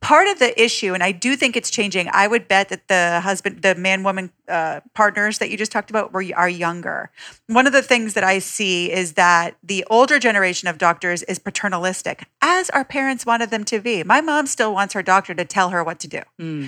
[0.01, 2.09] Part of the issue, and I do think it's changing.
[2.13, 5.91] I would bet that the husband, the man woman uh, partners that you just talked
[5.91, 7.11] about, were are younger.
[7.47, 11.39] One of the things that I see is that the older generation of doctors is
[11.39, 14.03] paternalistic, as our parents wanted them to be.
[14.05, 16.21] My mom still wants her doctor to tell her what to do.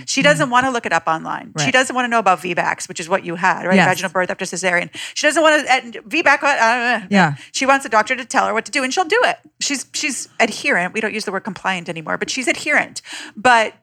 [0.06, 1.52] She doesn't want to look it up online.
[1.58, 3.76] She doesn't want to know about VBACs, which is what you had, right?
[3.76, 3.88] Yes.
[3.88, 4.88] Vaginal birth after cesarean.
[5.14, 6.42] She doesn't want to VBAC.
[6.42, 7.36] Uh, Yeah.
[7.52, 9.38] She wants a doctor to tell her what to do, and she'll do it.
[9.60, 10.94] She's she's adherent.
[10.94, 13.02] We don't use the word compliant anymore, but she's adherent.
[13.36, 13.74] But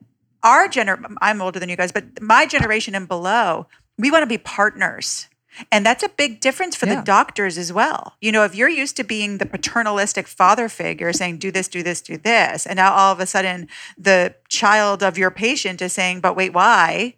[0.43, 4.27] our gener I'm older than you guys, but my generation and below, we want to
[4.27, 5.27] be partners.
[5.71, 6.95] And that's a big difference for Yeah.
[6.95, 8.15] the doctors as well.
[8.21, 11.83] You know, if you're used to being the paternalistic father figure saying, do this, do
[11.83, 15.93] this, do this, and now all of a sudden the child of your patient is
[15.93, 17.15] saying, but wait, why?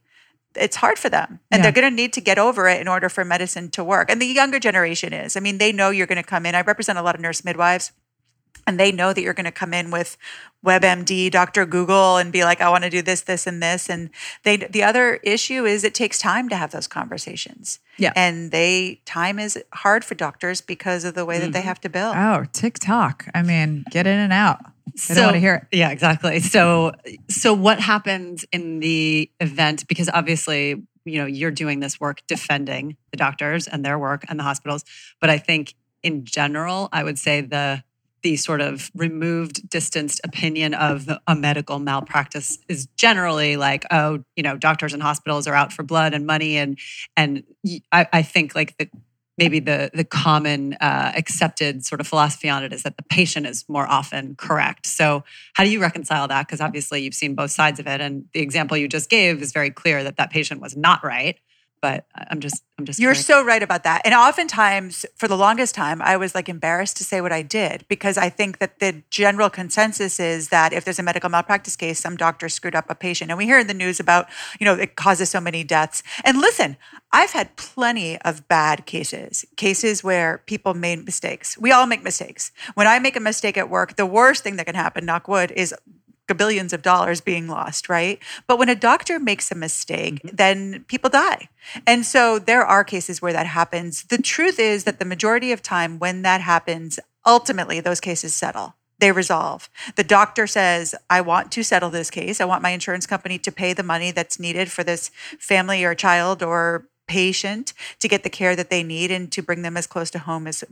[0.53, 1.39] It's hard for them.
[1.49, 1.63] And Yeah.
[1.63, 4.09] they're going to need to get over it in order for medicine to work.
[4.11, 5.37] And the younger generation is.
[5.37, 6.55] I mean, they know you're going to come in.
[6.55, 7.91] I represent a lot of nurse midwives
[8.67, 10.17] and they know that you're going to come in with
[10.65, 11.65] WebMD, Dr.
[11.65, 13.89] Google, and be like, I want to do this, this, and this.
[13.89, 14.09] And
[14.43, 17.79] they, the other issue is it takes time to have those conversations.
[17.97, 18.11] Yeah.
[18.15, 21.67] And they, time is hard for doctors because of the way that they mm-hmm.
[21.67, 22.13] have to bill.
[22.15, 24.59] oh tiktok i mean get in and out
[25.07, 26.39] they don't want to hear it Yeah, exactly.
[26.39, 26.93] So,
[27.27, 29.87] so what happens in the event?
[29.87, 34.39] Because obviously, you know, you're doing this work defending the doctors and their work and
[34.39, 34.85] the hospitals.
[35.19, 37.83] But I think in general, I would say the
[38.25, 44.41] the sort of removed, distanced opinion of a medical malpractice is generally like, oh, you
[44.41, 46.79] know, doctors and hospitals are out for blood and money, and
[47.15, 47.43] and
[47.91, 48.89] I think like the
[49.37, 53.45] maybe the the common uh, accepted sort of philosophy on it is that the patient
[53.45, 54.87] is more often correct.
[54.87, 56.47] So how do you reconcile that?
[56.47, 59.53] Because obviously you've seen both sides of it, and the example you just gave is
[59.53, 61.37] very clear that that patient was not right.
[61.85, 63.27] But I'm just I'm just You're curious.
[63.27, 64.01] so right about that.
[64.05, 67.85] And oftentimes, for the longest time, I was like embarrassed to say what I did
[67.87, 71.99] because I think that the general consensus is that if there's a medical malpractice case,
[71.99, 73.29] some doctor screwed up a patient.
[73.29, 74.27] And we hear in the news about,
[74.59, 76.01] you know, it causes so many deaths.
[76.23, 76.75] And listen,
[77.11, 81.55] I've had plenty of bad cases, cases where people made mistakes.
[81.59, 82.51] We all make mistakes.
[82.73, 85.51] When I make a mistake at work, the worst thing that can happen, knock wood,
[85.55, 85.71] is
[86.33, 88.19] billions of dollars being lost, right?
[88.47, 91.49] But when a doctor makes a mistake, then people die.
[91.85, 94.03] And so there are cases where that happens.
[94.03, 98.75] The truth is that the majority of time when that happens, ultimately those cases settle.
[98.97, 99.69] They resolve.
[99.97, 102.39] The doctor says, I want to settle this case.
[102.39, 105.93] I want my insurance company to pay the money that's needed for this family or
[105.95, 109.85] child or patient to get the care that they need and to bring them as
[109.85, 110.63] close to home as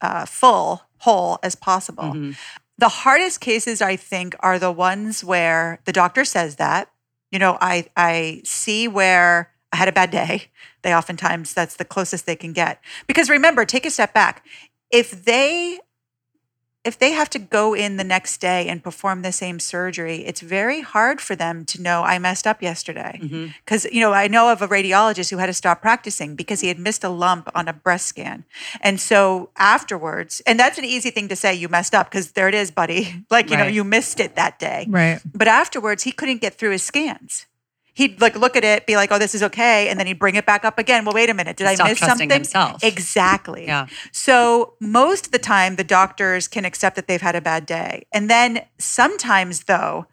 [0.00, 2.12] uh, full, whole as possible.
[2.80, 6.90] The hardest cases, I think, are the ones where the doctor says that.
[7.30, 10.44] You know, I I see where I had a bad day.
[10.80, 12.80] They oftentimes that's the closest they can get.
[13.06, 14.46] Because remember, take a step back.
[14.90, 15.78] If they
[16.82, 20.40] if they have to go in the next day and perform the same surgery, it's
[20.40, 23.20] very hard for them to know I messed up yesterday.
[23.22, 23.46] Mm-hmm.
[23.62, 26.68] Because, you know, I know of a radiologist who had to stop practicing because he
[26.68, 28.44] had missed a lump on a breast scan.
[28.80, 32.48] And so afterwards, and that's an easy thing to say, you messed up because there
[32.48, 33.14] it is, buddy.
[33.30, 34.86] Like, you know, you missed it that day.
[34.88, 35.20] Right.
[35.24, 37.46] But afterwards, he couldn't get through his scans.
[38.00, 40.34] He'd like look at it, be like, "Oh, this is okay," and then he'd bring
[40.34, 41.04] it back up again.
[41.04, 42.30] Well, wait a minute, did I miss something?
[42.30, 42.82] himself.
[42.82, 43.66] Exactly.
[43.66, 43.88] Yeah.
[44.10, 48.06] So most of the time, the doctors can accept that they've had a bad day,
[48.10, 50.06] and then sometimes, though,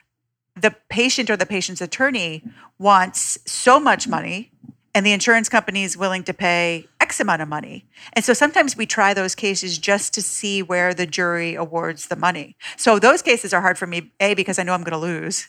[0.53, 2.43] the patient or the patient's attorney
[2.77, 4.51] wants so much money,
[4.93, 7.85] and the insurance company is willing to pay X amount of money.
[8.11, 12.17] And so sometimes we try those cases just to see where the jury awards the
[12.17, 12.57] money.
[12.75, 15.47] So those cases are hard for me, A, because I know I'm going to lose,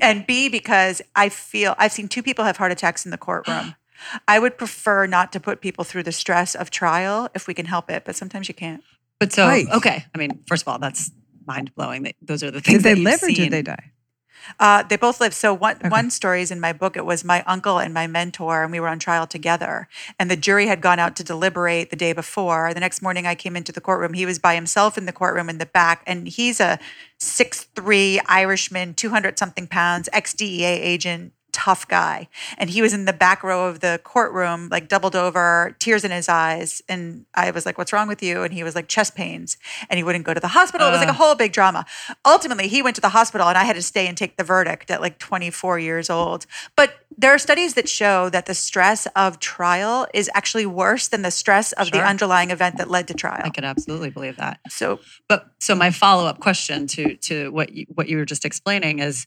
[0.00, 3.74] and B, because I feel I've seen two people have heart attacks in the courtroom.
[4.28, 7.66] I would prefer not to put people through the stress of trial if we can
[7.66, 8.82] help it, but sometimes you can't.
[9.18, 9.66] But so, Right.
[9.72, 10.04] okay.
[10.14, 11.10] I mean, first of all, that's
[11.46, 12.02] mind blowing.
[12.02, 13.36] That those are the things Did they that you've live or seen.
[13.36, 13.92] did they die?
[14.60, 15.34] Uh, they both lived.
[15.34, 15.88] So one Okay.
[15.88, 16.96] one story is in my book.
[16.96, 19.88] It was my uncle and my mentor, and we were on trial together.
[20.18, 22.72] And the jury had gone out to deliberate the day before.
[22.74, 24.14] The next morning, I came into the courtroom.
[24.14, 26.78] He was by himself in the courtroom in the back, and he's a
[27.18, 31.32] six three Irishman, two hundred something pounds, ex DEA agent.
[31.56, 32.28] Tough guy.
[32.58, 36.10] And he was in the back row of the courtroom, like doubled over, tears in
[36.10, 36.82] his eyes.
[36.86, 38.42] And I was like, What's wrong with you?
[38.42, 39.56] And he was like, Chest pains.
[39.88, 40.86] And he wouldn't go to the hospital.
[40.86, 41.14] It was like a uh.
[41.14, 41.86] whole big drama.
[42.26, 44.90] Ultimately, he went to the hospital and I had to stay and take the verdict
[44.90, 46.44] at like 24 years old.
[46.76, 51.22] But there are studies that show that the stress of trial is actually worse than
[51.22, 53.40] the stress of the underlying event that led to trial.
[53.42, 54.60] I could absolutely believe that.
[54.68, 58.44] So But so my follow up question to to what you, what you were just
[58.44, 59.26] explaining is,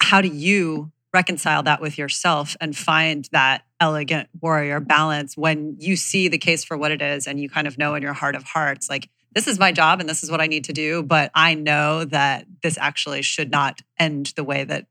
[0.00, 5.96] how do you reconcile that with yourself and find that elegant warrior balance when you
[5.96, 8.34] see the case for what it is and you kind of know in your heart
[8.34, 11.02] of hearts like this is my job and this is what I need to do,
[11.02, 14.86] but I know that this actually should not end the way that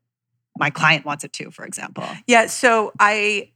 [0.58, 2.04] my client wants it to, for example.
[2.26, 2.46] Yeah.
[2.46, 3.52] So I,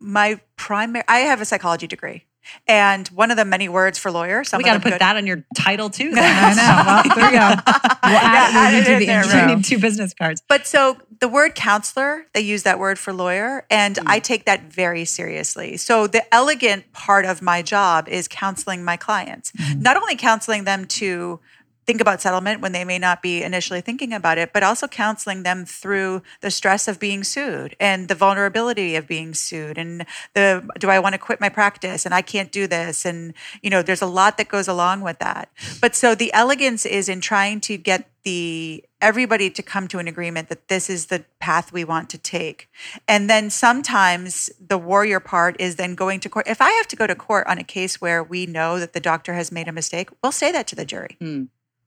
[0.00, 2.24] my primary, I have a psychology degree,
[2.66, 4.44] and one of the many words for lawyer.
[4.44, 6.12] Some we got to put good- that on your title too.
[6.16, 6.82] I know.
[6.86, 7.62] Well, there you go.
[8.04, 9.54] We'll add- Yeah, we'll it in the there, intro.
[9.56, 10.42] Need two business cards.
[10.48, 14.02] But so the word counselor, they use that word for lawyer, and Mm.
[14.06, 15.76] I take that very seriously.
[15.76, 19.80] So the elegant part of my job is counseling my clients, Mm-hmm.
[19.82, 21.40] not only counseling them to
[21.86, 25.42] think about settlement when they may not be initially thinking about it, but also counseling
[25.42, 30.66] them through the stress of being sued and the vulnerability of being sued and the
[30.78, 33.82] do I want to quit my practice and I can't do this and you know
[33.82, 35.50] there's a lot that goes along with that.
[35.80, 40.08] But so the elegance is in trying to get the everybody to come to an
[40.08, 42.70] agreement that this is the path we want to take.
[43.06, 46.48] And then sometimes the warrior part is then going to court.
[46.48, 49.00] If I have to go to court on a case where we know that the
[49.00, 51.16] doctor has made a mistake, we'll say that to the jury.
[51.20, 51.44] Hmm.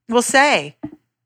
[0.09, 0.77] We'll say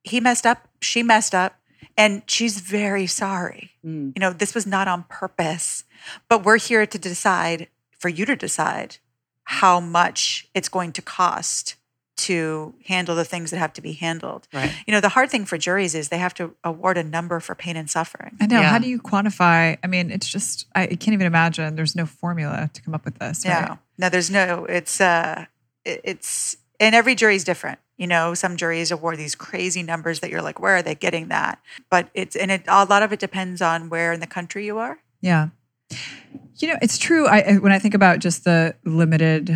[0.04, 1.58] he messed up, she messed up,
[1.98, 3.72] and she's very sorry.
[3.86, 4.13] Mm.
[4.15, 5.84] You know, this was not on purpose,
[6.30, 7.67] but we're here to decide
[8.00, 8.98] for you to decide
[9.44, 11.76] how much it's going to cost
[12.17, 14.48] to handle the things that have to be handled.
[14.54, 14.72] Right.
[14.86, 17.56] You know, the hard thing for juries is they have to award a number for
[17.56, 18.38] pain and suffering.
[18.39, 18.60] I know.
[18.62, 18.70] Yeah.
[18.70, 19.78] How do you quantify?
[19.84, 21.76] I mean, it's just I can't even imagine.
[21.76, 23.44] There's no formula to come up with this.
[23.44, 23.70] Yeah.
[23.70, 23.78] Right?
[23.98, 25.46] No, there's no, it's, uh,
[25.84, 27.80] it- it's, and every jury is different.
[28.02, 31.28] You know, some juries award these crazy numbers that you're like, where are they getting
[31.28, 31.62] that?
[31.92, 34.80] But it's, and it, a lot of it depends on where in the country you
[34.80, 34.98] are.
[35.22, 35.50] Yeah.
[36.58, 37.28] You know, it's true.
[37.28, 39.56] I I- when I think about just the limited,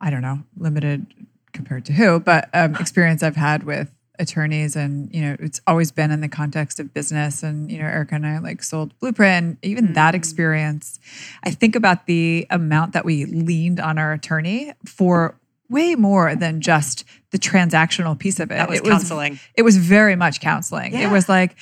[0.00, 1.06] I don't know, limited
[1.52, 3.90] compared to who, but um, experience I've had with
[4.20, 7.42] attorneys, and you know, it's always been in the context of business.
[7.42, 9.58] And you know, Erica and I like sold Blueprint.
[9.64, 11.00] Even that experience,
[11.42, 15.34] I think about the amount that we leaned on our attorney for
[15.70, 18.54] way more than just the transactional piece of it.
[18.54, 19.38] That was it counseling.
[19.54, 20.94] it was very much counseling.
[20.94, 21.56] It was like,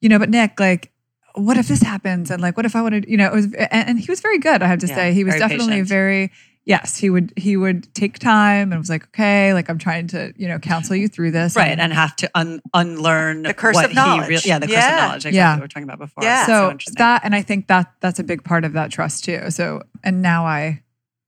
[0.00, 0.90] you know, but Nick, like,
[1.34, 2.30] what if this happens?
[2.30, 4.38] And like, what if I wanted, you know, it was, and, and he was very
[4.38, 4.62] good.
[4.62, 5.88] I have to Yeah, say, he was very definitely patient.
[5.88, 6.32] very,
[6.64, 10.32] yes, he would, he would take time and was like, okay, like I'm trying to,
[10.36, 11.56] you know, counsel you through this.
[11.56, 14.28] Right, and have to un- unlearn The curse what of he knowledge.
[14.28, 14.94] Really, yeah, the curse Yeah.
[14.96, 15.26] of knowledge.
[15.26, 15.50] Exactly Yeah.
[15.52, 16.22] what we were talking about before.
[16.24, 16.46] Yeah.
[16.46, 16.94] so interesting.
[16.98, 19.50] that, and I think that that's a big part of that trust too.
[19.50, 20.82] So, and now I,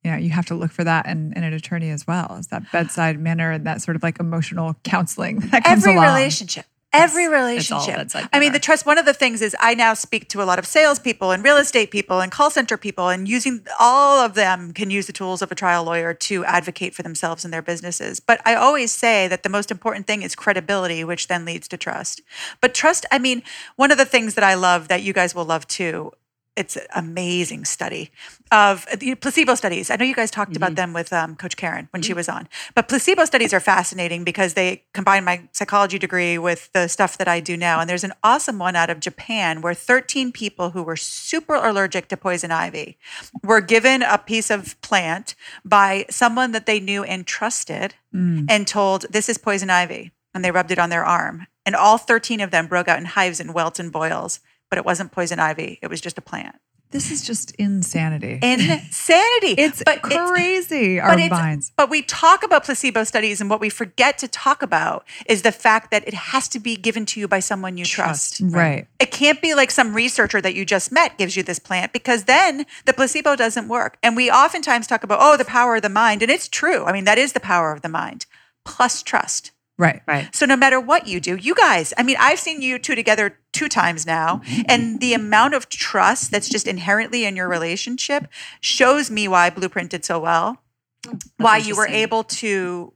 [0.07, 2.47] you know, you have to look for that in, in an attorney as well, is
[2.49, 6.14] that bedside manner and that sort of like emotional counseling that comes every along.
[6.14, 6.64] relationship.
[6.92, 7.97] Every it's relationship.
[7.97, 10.45] bedside i mean the trust one of the things is i now speak to a
[10.45, 14.33] lot of salespeople and real estate people and call center people and using all of
[14.35, 17.61] them can use the tools of a trial lawyer to advocate for themselves and their
[17.61, 18.19] businesses.
[18.21, 21.77] But i always say that the most important thing is credibility which then leads to
[21.77, 22.23] trust.
[22.62, 23.42] But trust i mean
[23.75, 26.12] one of the things that i love that you guys will love too
[26.57, 28.11] it's an amazing study
[28.51, 29.90] of the placebo studies.
[29.90, 30.75] I know you guys talked about mm-hmm.
[30.77, 32.19] them with um, Coach Karen when she mm-hmm.
[32.19, 36.88] was on, but placebo studies are fascinating because they combine my psychology degree with the
[36.88, 37.81] stuff that I do now.
[37.81, 42.09] And there's an awesome one out of Japan where 13 people who were super allergic
[42.09, 42.99] to poison ivy
[43.42, 48.47] were given a piece of plant by someone that they knew and trusted mm.
[48.49, 50.12] and told, This is poison ivy.
[50.35, 51.47] And they rubbed it on their arm.
[51.64, 54.40] And all 13 of them broke out in hives and welts and boils,
[54.71, 55.79] but it wasn't poison ivy.
[55.83, 56.57] It was just a plant.
[56.93, 58.39] This is just insanity.
[58.41, 59.53] Insanity.
[59.59, 61.73] it's But crazy, our but it's- minds.
[61.77, 65.51] But we talk about placebo studies, and what we forget to talk about is the
[65.51, 68.41] fact that it has to be given to you by someone you trust.
[68.41, 68.87] Right.
[69.01, 72.25] It can't be like some researcher that you just met gives you this plant because
[72.25, 73.99] then the placebo doesn't work.
[74.03, 76.23] And we oftentimes talk about, oh, the power of the mind.
[76.23, 76.85] And it's true.
[76.85, 78.27] I mean, that is the power of the mind
[78.65, 79.51] plus trust.
[79.79, 80.01] Right.
[80.07, 80.35] Right.
[80.35, 83.39] So no matter what you do, you guys, I mean, I've seen you two together
[83.57, 84.62] two times now, mm-hmm.
[84.69, 88.29] and the amount of trust that's just inherently in your relationship
[88.61, 90.62] shows me why Blueprint did so well,
[91.38, 92.92] why you were able to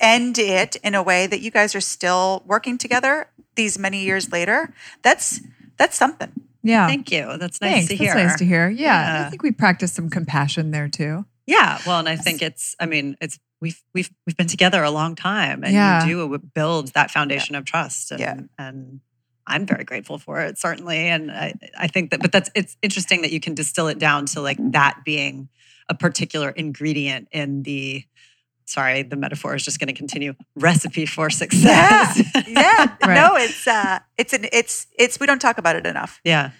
[0.00, 4.32] end it in a way that you guys are still working together these many years
[4.32, 4.74] later.
[5.02, 5.40] That's
[5.78, 6.32] that's something.
[6.62, 6.86] Yeah.
[6.88, 7.38] Thank you.
[7.38, 7.88] That's nice Thanks.
[7.88, 8.26] to That's hear.
[8.26, 8.68] nice to hear.
[8.68, 9.24] Yeah.
[9.26, 11.24] I think we practiced some compassion there too.
[11.46, 12.74] Yeah, well, and I think it's.
[12.80, 16.04] I mean, it's we've we've we've been together a long time, and Yeah.
[16.04, 18.10] you do build that foundation of trust.
[18.10, 18.40] And, Yeah.
[18.58, 19.00] and
[19.46, 20.98] I'm very grateful for it, certainly.
[21.08, 24.26] And I I think that, but that's it's interesting that you can distill it down
[24.26, 25.48] to like that being
[25.88, 28.04] a particular ingredient in the.
[28.68, 30.34] Sorry, the metaphor is just going to continue.
[30.56, 32.20] Recipe for success.
[32.48, 32.96] Yeah.
[33.06, 33.14] Right.
[33.14, 36.20] No, it's uh it's an it's it's we don't talk about it enough.
[36.24, 36.50] yeah.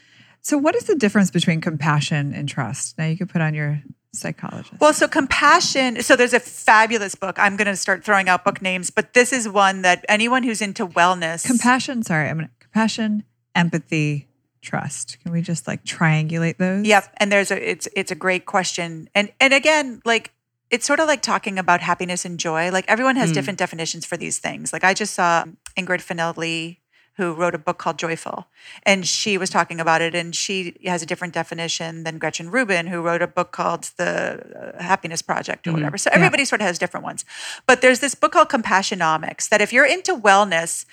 [0.42, 2.96] So, what is the difference between compassion and trust?
[2.99, 3.83] Now, you could put on your
[4.14, 4.75] psychologist.
[4.81, 6.01] Well, so compassion.
[6.03, 7.37] So there's a fabulous book.
[7.40, 10.62] I'm going to start throwing out book names, but this is one that anyone who's
[10.62, 11.44] into wellness.
[11.44, 12.05] compassion.
[12.05, 14.28] Sorry, I'm gonna compassion, empathy,
[14.60, 15.18] trust.
[15.22, 16.84] Can we just like triangulate those?
[16.86, 17.04] Yep.
[17.16, 19.08] And there's a it's it's a great question.
[19.14, 20.32] And and again, like
[20.70, 22.70] it's sort of like talking about happiness and joy.
[22.70, 23.34] Like everyone has Mm.
[23.34, 24.72] different definitions for these things.
[24.74, 25.44] Like I just saw
[25.76, 26.80] Ingrid Fetell Lee
[27.16, 28.46] who wrote a book called Joyful,
[28.82, 32.88] and she was talking about it, and she has a different definition than Gretchen Rubin,
[32.88, 35.74] who wrote a book called The uh, Happiness Project or Mhm.
[35.76, 35.96] whatever.
[35.96, 37.24] So everybody sort of has different ones.
[37.64, 40.84] But there's this book called Compassionomics that if you're into wellness,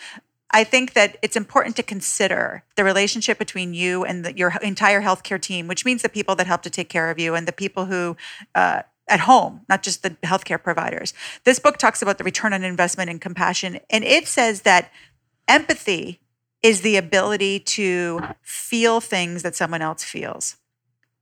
[0.54, 5.02] I think that it's important to consider the relationship between you and the, your entire
[5.02, 7.52] healthcare team, which means the people that help to take care of you and the
[7.52, 8.16] people who,
[8.54, 11.13] uh, at home, not just the healthcare providers.
[11.44, 14.92] This book talks about the return on investment and compassion, and it says that
[15.48, 16.22] empathy
[16.62, 20.56] is the ability to feel things that someone else feels.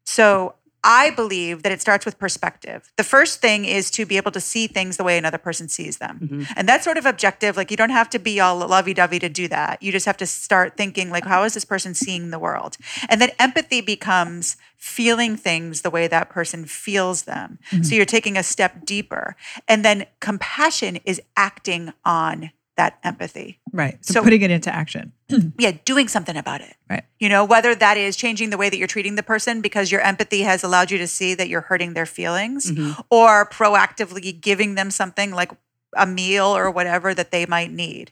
[0.04, 2.92] So I believe that it starts with perspective.
[2.98, 5.98] The first thing is to be able to see things the way another person sees
[5.98, 6.20] them.
[6.22, 6.54] Mhm.
[6.56, 7.56] And that's sort of objective.
[7.56, 9.82] Like you don't have to be all lovey dovey to do that.
[9.84, 12.78] You just have to start thinking, like, how is this person seeing the world?
[13.10, 17.60] And then empathy becomes feeling things the way that person feels them.
[17.84, 19.36] So you're taking a step deeper.
[19.68, 23.60] And then compassion is acting on that empathy.
[23.72, 24.04] Right.
[24.04, 25.14] So, So- putting it into action.
[25.60, 26.76] Yeah, doing something about it.
[26.90, 27.04] Right.
[27.20, 30.02] You know, whether that is changing the way that you're treating the person because your
[30.02, 33.04] empathy has allowed you to see that you're hurting their feelings, Mhm.
[33.12, 35.52] or proactively giving them something like
[35.96, 38.12] a meal or whatever that they might need.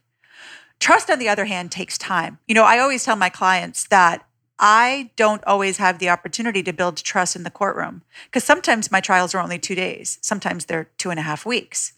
[0.79, 2.37] Trust, on the other hand, takes time.
[2.47, 4.25] You know, I always tell my clients that
[4.59, 9.01] I don't always have the opportunity to build trust in the courtroom because sometimes my
[9.01, 11.93] trials are only two days, sometimes they're two and a half weeks.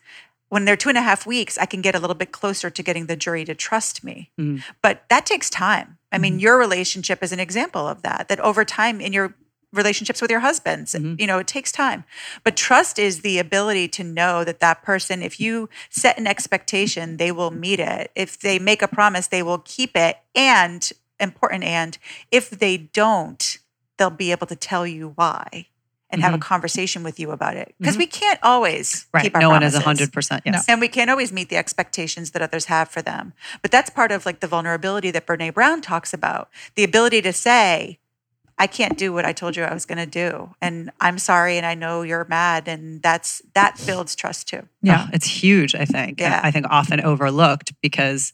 [0.51, 2.83] When they're two and a half weeks, I can get a little bit closer to
[2.83, 4.31] getting the jury to trust me.
[4.37, 4.61] Mhm.
[4.81, 5.97] But that takes time.
[6.11, 9.33] I mean, your relationship is an example of that, that over time in your
[9.71, 11.17] relationships with your husbands, Mhm.
[11.21, 12.03] you know, it takes time.
[12.43, 17.15] But trust is the ability to know that that person, if you set an expectation,
[17.15, 18.11] they will meet it.
[18.13, 20.17] If they make a promise, they will keep it.
[20.35, 21.97] And important, and
[22.29, 23.57] if they don't,
[23.97, 25.67] they'll be able to tell you why
[26.11, 27.73] and have a conversation with you about it.
[27.79, 29.23] Because we can't always Right.
[29.23, 30.41] keep our No one is 100%.
[30.45, 30.65] Yes.
[30.67, 33.33] And we can't always meet the expectations that others have for them.
[33.61, 37.33] But that's part of like the vulnerability that Brene Brown talks about the ability to
[37.33, 37.99] say,
[38.57, 40.53] I can't do what I told you I was going to do.
[40.61, 41.57] And I'm sorry.
[41.57, 42.67] And I know you're mad.
[42.67, 44.67] And that's, that builds trust too.
[44.83, 45.07] Yeah.
[45.13, 46.19] It's huge, I think.
[46.19, 46.41] Yeah.
[46.43, 48.33] I think often overlooked because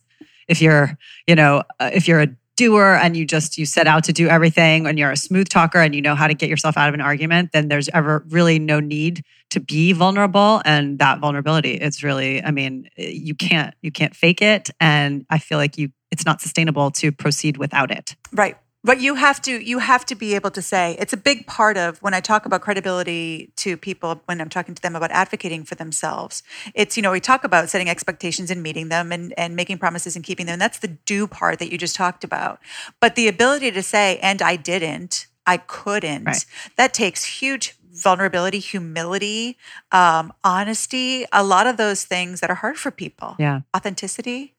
[0.49, 4.03] if you're, you know, uh, if you're a doer and you just you set out
[4.03, 6.75] to do everything and you're a smooth talker and you know how to get yourself
[6.75, 11.19] out of an argument, then there's ever really no need to be vulnerable and that
[11.19, 15.77] vulnerability it's really I mean, you can't you can't fake it and I feel like
[15.77, 18.15] you it's not sustainable to proceed without it.
[18.33, 18.57] Right.
[18.87, 21.75] But you have to you have to be able to say it's a big part
[21.75, 25.65] of when I talk about credibility to people when I'm talking to them about advocating
[25.65, 26.41] for themselves.
[26.73, 30.15] It's you know we talk about setting expectations and meeting them and and making promises
[30.15, 30.53] and keeping them.
[30.53, 32.61] And that's the do part that you just talked about.
[33.01, 36.23] But the ability to say and I didn't I couldn't.
[36.23, 36.45] Right.
[36.77, 39.57] That takes huge vulnerability, humility,
[39.91, 43.35] um, honesty, a lot of those things that are hard for people.
[43.37, 43.61] Yeah.
[43.75, 44.55] Authenticity,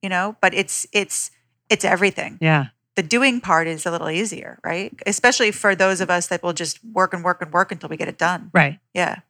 [0.00, 1.30] you know, but it's it's
[1.68, 2.38] it's everything.
[2.40, 2.68] Yeah.
[2.96, 4.92] The doing part is a little easier, right?
[5.06, 7.96] Especially for those of us that will just work and work and work until we
[7.96, 8.50] get it done.
[8.52, 8.78] Right.
[8.94, 9.20] Yeah.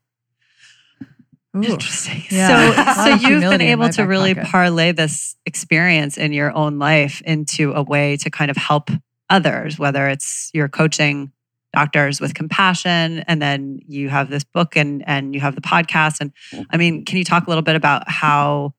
[1.56, 1.62] Ooh.
[1.62, 2.22] Interesting.
[2.30, 2.94] Yeah.
[2.94, 4.50] So, so you've been able to really pocket.
[4.50, 8.90] parlay this experience in your own life into a way to kind of help
[9.30, 11.32] others, whether it's you're coaching
[11.72, 16.20] doctors with compassion, and then you have this book and and you have the podcast.
[16.20, 16.32] And
[16.70, 18.74] I mean, can you talk a little bit about how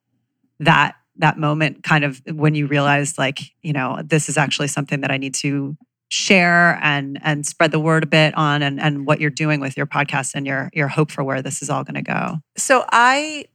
[0.59, 5.01] that that moment kind of when you realized like you know this is actually something
[5.01, 5.75] that I need to
[6.09, 9.75] share and and spread the word a bit on and and what you're doing with
[9.75, 12.35] your podcast and your your hope for where this is all going to go?
[12.57, 13.45] So I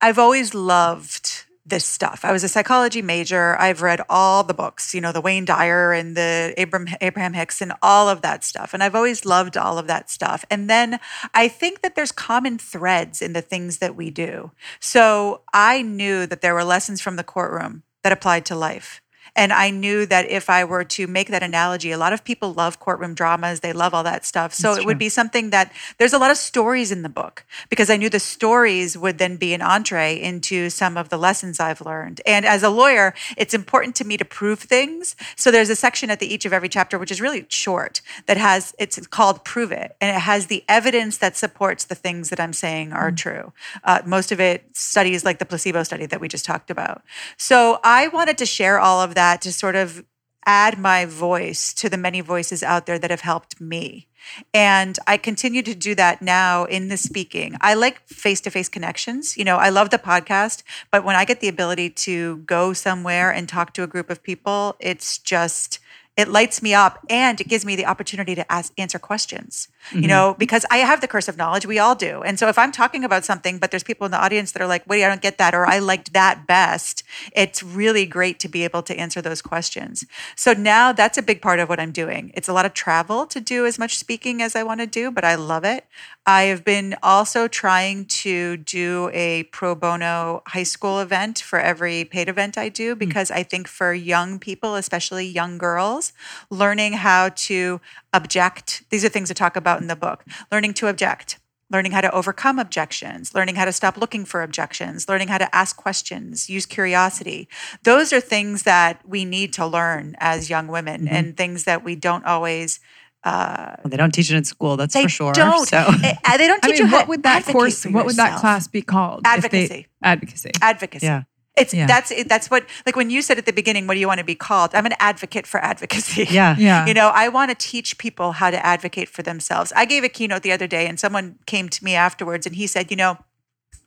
[0.00, 1.25] I've always loved
[1.66, 2.24] this stuff.
[2.24, 3.56] I was a psychology major.
[3.58, 7.60] I've read all the books, you know, the Wayne Dyer and the Abraham Abraham Hicks
[7.60, 8.72] and all of that stuff.
[8.72, 10.44] And I've always loved all of that stuff.
[10.50, 11.00] And then
[11.34, 14.52] I think that there's common threads in the things that we do.
[14.78, 19.02] So I knew that there were lessons from the courtroom that applied to life.
[19.36, 22.54] And I knew that if I were to make that analogy, a lot of people
[22.54, 23.60] love courtroom dramas.
[23.60, 24.54] They love all that stuff.
[24.54, 27.44] So That's it would be something that there's a lot of stories in the book
[27.68, 31.60] because I knew the stories would then be an entree into some of the lessons
[31.60, 32.22] I've learned.
[32.24, 35.14] And as a lawyer, it's important to me to prove things.
[35.36, 38.38] So there's a section at the each of every chapter, which is really short, that
[38.38, 39.96] has it's called Prove It.
[40.00, 43.52] And it has the evidence that supports the things that I'm saying are true.
[43.84, 47.02] Uh, most of it studies like the placebo study that we just talked about.
[47.36, 50.04] So I wanted to share all of that to sort of
[50.48, 54.06] add my voice to the many voices out there that have helped me.
[54.54, 57.56] And I continue to do that now in the speaking.
[57.60, 59.36] I like face to face connections.
[59.36, 63.32] You know, I love the podcast, but when I get the ability to go somewhere
[63.32, 65.78] and talk to a group of people, it's just,
[66.16, 69.98] it lights me up and it gives me the opportunity to ask, answer questions, you
[69.98, 70.08] mm-hmm.
[70.08, 71.66] know, because I have the curse of knowledge.
[71.66, 72.22] We all do.
[72.22, 74.66] And so if I'm talking about something, but there's people in the audience that are
[74.66, 77.02] like, wait, I don't get that, or I liked that best,
[77.34, 80.06] it's really great to be able to answer those questions.
[80.34, 82.32] So now that's a big part of what I'm doing.
[82.34, 85.10] It's a lot of travel to do as much speaking as I want to do,
[85.10, 85.84] but I love it.
[86.26, 92.04] I have been also trying to do a pro bono high school event for every
[92.04, 92.98] paid event I do hmm.
[92.98, 96.05] because I think for young people, especially young girls,
[96.50, 97.80] learning how to
[98.12, 101.38] object, these are things to talk about in the book, learning to object.
[101.68, 105.52] Learning how to overcome objections, learning how to stop looking for objections, learning how to
[105.52, 107.48] ask questions, use curiosity.
[107.82, 111.96] Those are things that we need to learn as young women and things that we
[111.96, 112.78] don't always
[113.24, 115.66] well, they don't teach it in school that's for sure don't.
[115.66, 118.14] so Eh, eh, they don't I teach mean, you what would that course, what would
[118.14, 119.22] that class be called?
[119.26, 119.86] if they- Advocacy.
[120.04, 120.50] advocacy.
[120.62, 121.06] Advocacy.
[121.06, 121.22] yeah
[121.56, 121.86] It's Yeah.
[121.86, 124.18] that's it- that's what like when you said at the beginning, what do you want
[124.18, 124.74] to be called?
[124.74, 126.26] I'm an advocate for advocacy.
[126.30, 126.86] yeah Yeah.
[126.86, 129.72] You know, I want to teach people how to advocate for themselves.
[129.74, 132.66] I gave a keynote the other day and someone came to me afterwards and he
[132.66, 133.18] said, you know,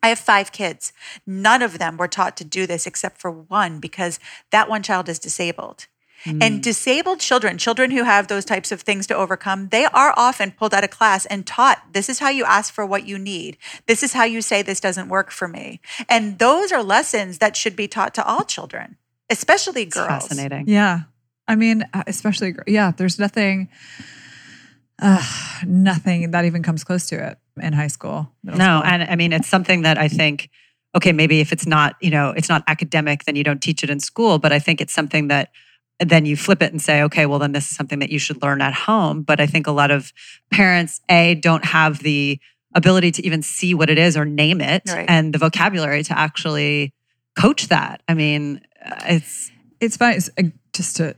[0.01, 0.93] I have five kids.
[1.27, 4.19] None of them were taught to do this except for one because
[4.51, 5.87] that one child is disabled.
[6.25, 10.51] And disabled children, children who have those types of things to overcome, they are often
[10.51, 13.57] pulled out of class and taught this is how you ask for what you need.
[13.87, 15.79] This is how you say this doesn't work for me.
[16.07, 18.97] And those are lessons that should be taught to all children,
[19.29, 20.07] especially it's girls.
[20.07, 21.01] fascinating Yeah.
[21.47, 23.69] I mean, uh, especially, yeah, there's nothing,
[25.01, 25.23] uh,
[25.65, 28.31] nothing that even comes close to it in high school.
[28.43, 28.63] No, school.
[28.63, 30.49] and I mean it's something that I think
[30.95, 33.89] okay, maybe if it's not, you know, it's not academic, then you don't teach it
[33.89, 35.51] in school, but I think it's something that
[35.99, 38.41] then you flip it and say, okay, well then this is something that you should
[38.41, 40.13] learn at home, but I think a lot of
[40.51, 42.39] parents a don't have the
[42.73, 45.05] ability to even see what it is or name it Right.
[45.09, 46.93] and the vocabulary to actually
[47.37, 48.01] coach that.
[48.07, 50.13] I mean, uh, it's it's fun.
[50.13, 50.43] It's, uh,
[50.73, 51.15] just to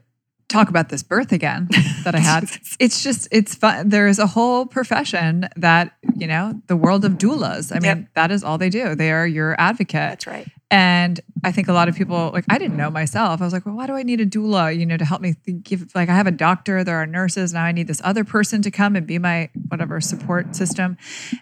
[0.51, 1.67] talk about this birth again
[2.03, 2.43] that I had.
[2.79, 3.89] it's just it's fun.
[3.89, 7.71] There is a whole profession that you know the world of doulas.
[7.71, 8.07] I mean, Yep.
[8.15, 8.95] that is all they do.
[8.95, 9.93] They are your advocate.
[9.93, 10.47] That's right.
[10.69, 13.41] And I think a lot of people, like, I didn't know myself.
[13.41, 15.33] I was like, well, why do I need a doula, you know, to help me
[15.45, 18.23] th- give, like, I have a doctor, there are nurses, now I need this other
[18.23, 20.95] person to come and be my whatever support system.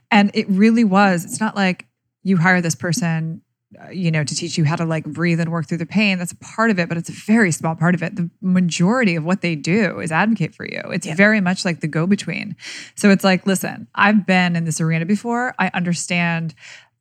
[0.09, 1.85] And it really was, it's not like
[2.23, 3.43] you hire this person,
[3.79, 6.17] Uh, you know, to teach you how to like breathe and work through the pain.
[6.17, 8.15] That's a part of it, but it's a very small part of it.
[8.15, 10.81] The majority of what they do is advocate for you.
[10.91, 11.13] It's Yeah.
[11.13, 12.55] very much like the go between.
[12.95, 15.53] So it's like, listen, I've been in this arena before.
[15.59, 16.55] I understand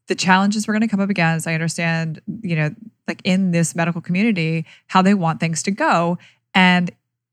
[0.08, 1.46] the challenges we're going to come up against.
[1.46, 2.74] I understand, you know,
[3.06, 6.18] like in this medical community, how they want things to go.
[6.54, 6.90] And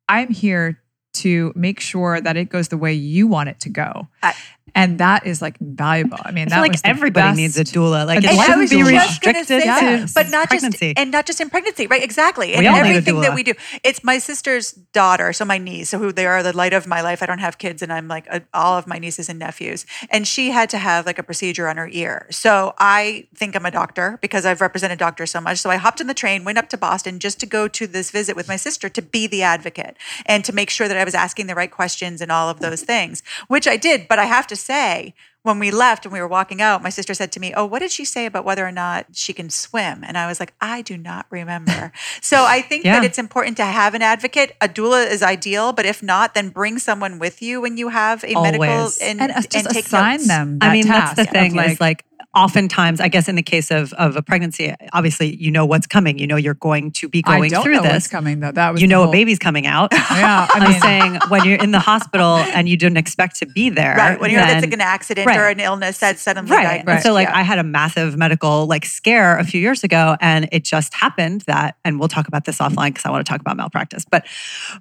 [0.08, 0.82] I'm here
[1.16, 4.08] to make sure that it goes the way you want it to go.
[4.24, 4.34] I-
[4.76, 6.18] And that is like valuable.
[6.22, 8.06] I mean, I that like everybody needs a doula.
[8.06, 10.88] Like it shouldn't be restricted to but not pregnancy.
[10.90, 12.04] just and not just in pregnancy, right?
[12.04, 13.54] Exactly, and We all need a everything that we do.
[13.84, 17.00] It's my sister's daughter, so my niece, so who they are the light of my
[17.00, 17.24] life.
[17.24, 20.28] I don't have kids, and I'm like a, all of my nieces and nephews, and
[20.28, 22.28] she had to have like a procedure on her ear.
[22.30, 25.60] So I think I'm a doctor because I've represented doctors so much.
[25.60, 28.12] So I hopped in the train, went up to Boston just to go to this
[28.12, 29.96] visit with my sister to be the advocate
[30.26, 32.82] and to make sure that I was asking the right questions and all of those
[32.82, 34.10] things, which I did.
[34.10, 35.14] But I have to say,
[35.46, 37.80] when we left and we were walking out, my sister said to me, Oh, what
[37.80, 40.04] did she say about whether or not she can swim?
[40.04, 41.92] And I was like, I do not remember.
[42.22, 44.56] so I think that it's important to have an advocate.
[44.60, 48.24] A doula is ideal, but if not, then bring someone with you when you have
[48.24, 48.98] a medical Always.
[48.98, 50.28] and, and uh, just take assign notes.
[50.28, 50.58] them.
[50.62, 52.04] I that mean, that's the task of, thing is like
[52.36, 56.20] oftentimes, I guess in the case of of a pregnancy, obviously you know what's coming.
[56.20, 58.08] You know you're going to be I going don't through know what's this.
[58.08, 58.52] coming though.
[58.52, 59.92] That was You the know a baby's coming out.
[60.16, 63.46] Yeah, I I'm mean, saying when you're in the hospital and you didn't expect to
[63.46, 64.20] be there, Right.
[64.20, 65.38] When you know that's then- like an accident Right.
[65.40, 66.64] or an illness that's suddenly Right.
[66.64, 66.96] diagnosed.
[66.98, 67.38] And so like Yeah.
[67.38, 71.42] I had a massive medical like scare a few years ago and it just happened
[71.48, 74.06] that and we'll talk about this offline because I want to talk about malpractice.
[74.10, 74.26] But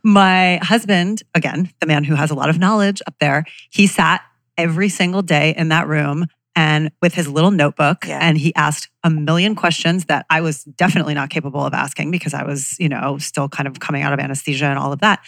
[0.03, 4.23] my husband, again, the man who has a lot of knowledge up there, he sat
[4.57, 6.27] every single day in that room
[6.57, 8.19] and with his little notebook Yeah.
[8.21, 12.35] and he asked a million questions that I was definitely not capable of asking because
[12.35, 15.21] I was, you know, still kind of coming out of anesthesia and all of that.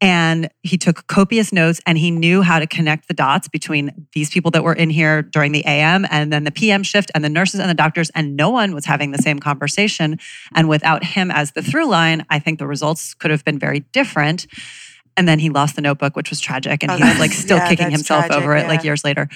[0.00, 4.28] And he took copious notes and he knew how to connect the dots between these
[4.28, 7.28] people that were in here during the AM and then the PM shift and the
[7.28, 8.10] nurses and the doctors.
[8.10, 10.18] And no one was having the same conversation.
[10.54, 13.80] And without him as the through line, I think the results could have been very
[13.92, 14.46] different.
[15.16, 16.82] And then he lost the notebook, which was tragic.
[16.82, 19.28] And Oh, he was like still yeah, kicking himself tragic, over it like years later.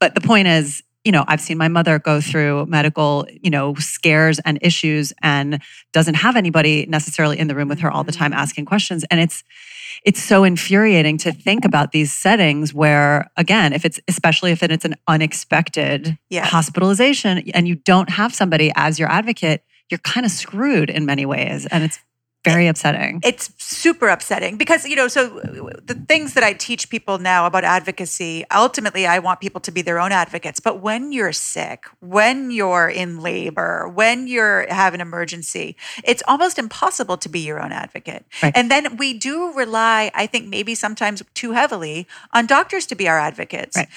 [0.00, 3.74] But the point is, you know, I've seen my mother go through medical, you know,
[3.76, 5.60] scares and issues and
[5.92, 8.40] doesn't have anybody necessarily in the room with her all the time Mm-hmm.
[8.40, 9.04] asking questions.
[9.10, 9.44] And it's
[10.04, 14.84] it's so infuriating to think about these settings where again, if it's especially if it's
[14.84, 16.44] an unexpected Yeah.
[16.44, 21.24] hospitalization and you don't have somebody as your advocate, you're kind of screwed in many
[21.26, 21.66] ways.
[21.66, 22.00] And it's
[22.52, 23.20] very upsetting.
[23.24, 25.28] it's super upsetting because you know so
[25.90, 29.82] the things that i teach people now about advocacy ultimately i want people to be
[29.82, 35.00] their own advocates but when you're sick when you're in labor when you're have an
[35.00, 38.52] emergency it's almost impossible to be your own advocate Right.
[38.56, 43.08] and then we do rely i think maybe sometimes too heavily on doctors to be
[43.08, 43.88] our advocates Right.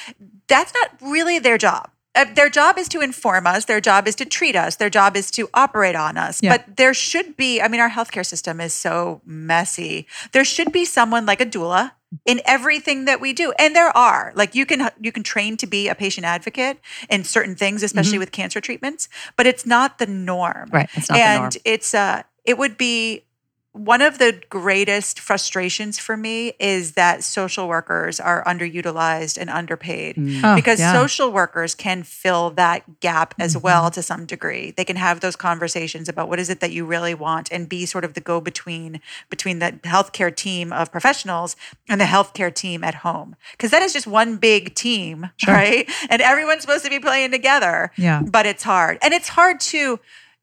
[0.47, 1.89] that's not really their job
[2.19, 3.65] Uh, their job is to inform us.
[3.65, 4.75] Their job is to treat us.
[4.75, 6.43] Their job is to operate on us.
[6.43, 6.57] Yeah.
[6.57, 10.05] But there should be, I mean, our healthcare system is so messy.
[10.33, 11.93] There should be someone like a doula
[12.25, 13.53] in everything that we do.
[13.57, 14.33] And there are.
[14.35, 18.17] Like you can you can train to be a patient advocate in certain things, especially
[18.17, 19.07] with cancer treatments,
[19.37, 20.53] but it's not the norm.
[20.67, 20.75] Mm-hmm.
[20.75, 20.89] Right.
[20.95, 21.51] It's not the and norm.
[21.63, 23.23] it's uh it would be
[23.85, 30.17] one of the greatest frustrations for me is that social workers are underutilized and underpaid
[30.17, 30.41] Mm.
[30.43, 30.91] Oh, because yeah.
[30.93, 33.63] social workers can fill that gap as Mm-hmm.
[33.63, 34.71] well to some degree.
[34.71, 37.85] They can have those conversations about what is it that you really want and be
[37.85, 38.99] sort of the go between
[39.29, 41.55] between the healthcare team of professionals
[41.87, 43.35] and the healthcare team at home.
[43.51, 45.89] Because that is just one big team, right?
[46.09, 47.91] And everyone's supposed to be playing together.
[47.97, 48.21] Yeah.
[48.23, 48.97] But it's hard.
[49.01, 49.99] And it's hard to,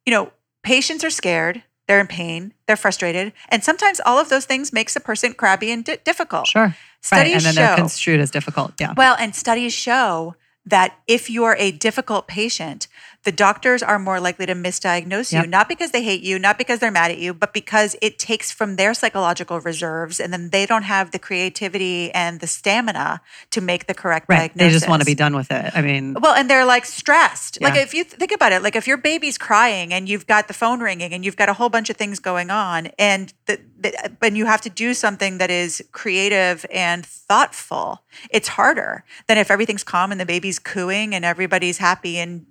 [0.07, 0.33] you know,
[0.63, 1.63] patients are scared.
[1.87, 2.53] They're in pain.
[2.67, 3.33] They're frustrated.
[3.49, 6.49] And sometimes all of those things makes a person crabby and di- difficult.
[6.49, 6.75] Sure.
[7.13, 7.33] right.
[7.33, 8.73] And then they're construed as difficult.
[8.81, 8.95] Yeah.
[8.97, 10.35] well, and studies show
[10.65, 12.89] that if you're a difficult patient,
[13.27, 16.79] the doctors are more likely to misdiagnose you, not because they hate you, not because
[16.79, 20.65] they're mad at you, but because it takes from their psychological reserves and then they
[20.65, 23.21] don't have the creativity and the stamina
[23.51, 24.39] to make the correct Right.
[24.39, 24.73] diagnosis.
[24.73, 25.73] They just want to be done with it.
[25.75, 27.61] I mean, Well, and they're like stressed.
[27.61, 30.47] Like if you th- think about it, like if your baby's crying and you've got
[30.47, 33.59] the phone ringing and you've got a whole bunch of things going on, and the,
[33.81, 39.37] the, and you have to do something that is creative and thoughtful, it's harder than
[39.37, 42.47] if everything's calm and the baby's cooing and everybody's happy and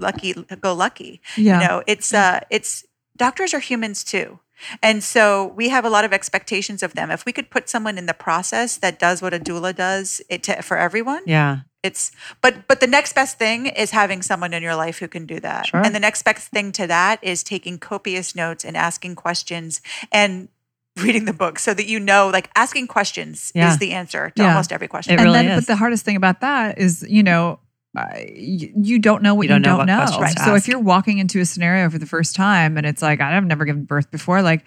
[0.00, 1.20] lucky go lucky.
[1.36, 1.60] Yeah.
[1.60, 2.84] You know, it's uh, it's
[3.16, 4.40] doctors are humans too.
[4.82, 7.10] And so we have a lot of expectations of them.
[7.10, 10.42] If we could put someone in the process that does what a doula does it
[10.44, 11.60] to, for everyone, yeah.
[11.82, 12.10] it's
[12.42, 15.40] but but the next best thing is having someone in your life who can do
[15.40, 15.80] that Sure.
[15.82, 19.80] and the next best thing to that is taking copious notes and asking questions
[20.12, 20.48] and
[20.98, 23.70] reading the book so that you know like asking questions Yeah.
[23.72, 24.48] is the answer to Yeah.
[24.50, 25.60] almost every question It and really then, is.
[25.64, 27.60] but the hardest thing about that is, you know,
[28.36, 30.18] you, you don't know what You you don't don't, know know.
[30.18, 33.20] what So if you're walking into a scenario for the first time and it's like,
[33.20, 34.64] I've never given birth before, like,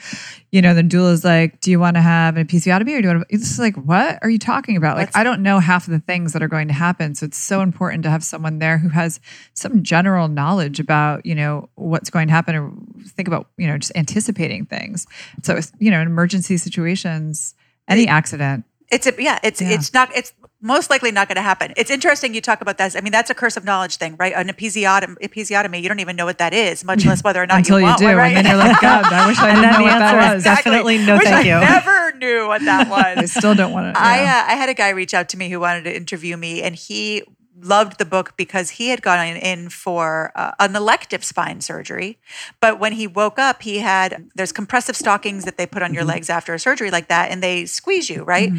[0.52, 3.08] you know, the doula is like, do you want to have an episiotomy or do
[3.08, 3.34] you want to?
[3.36, 4.98] It's like, what are you talking about?
[4.98, 7.16] Like, Let's- I don't know half of the things that are going to happen.
[7.16, 9.22] So it's so important to have someone there who has
[9.54, 12.72] some general knowledge about, you know, what's going to happen or
[13.08, 15.08] think about, you know, just anticipating things.
[15.44, 17.56] So, you know, in emergency situations,
[17.88, 19.70] any accident, it's a yeah it's Yeah.
[19.72, 20.34] it's not it's
[20.64, 21.74] most likely not going to happen.
[21.78, 22.96] It's interesting you talk about that.
[22.96, 24.34] I mean, that's a curse of knowledge thing, right?
[24.36, 27.58] An episiotomy, episiotomy you don't even know what that is, much less whether or not
[27.60, 28.36] Until you you, want do, one, right?
[28.38, 30.44] and then you're like, God, I wish I didn't know what that was.
[30.44, 31.60] definitely- Definitely no Wish thank I you.
[31.60, 32.88] never knew what that
[33.18, 33.18] was.
[33.18, 34.02] I still don't want to.
[34.02, 36.62] I uh, I had a guy reach out to me who wanted to interview me,
[36.64, 37.24] and he
[37.60, 42.18] loved the book because he had gone in for uh, an elective spine surgery,
[42.62, 46.04] but when he woke up, he had there's compressive stockings that they put on your
[46.04, 48.52] legs after a surgery like that, and they squeeze you, right?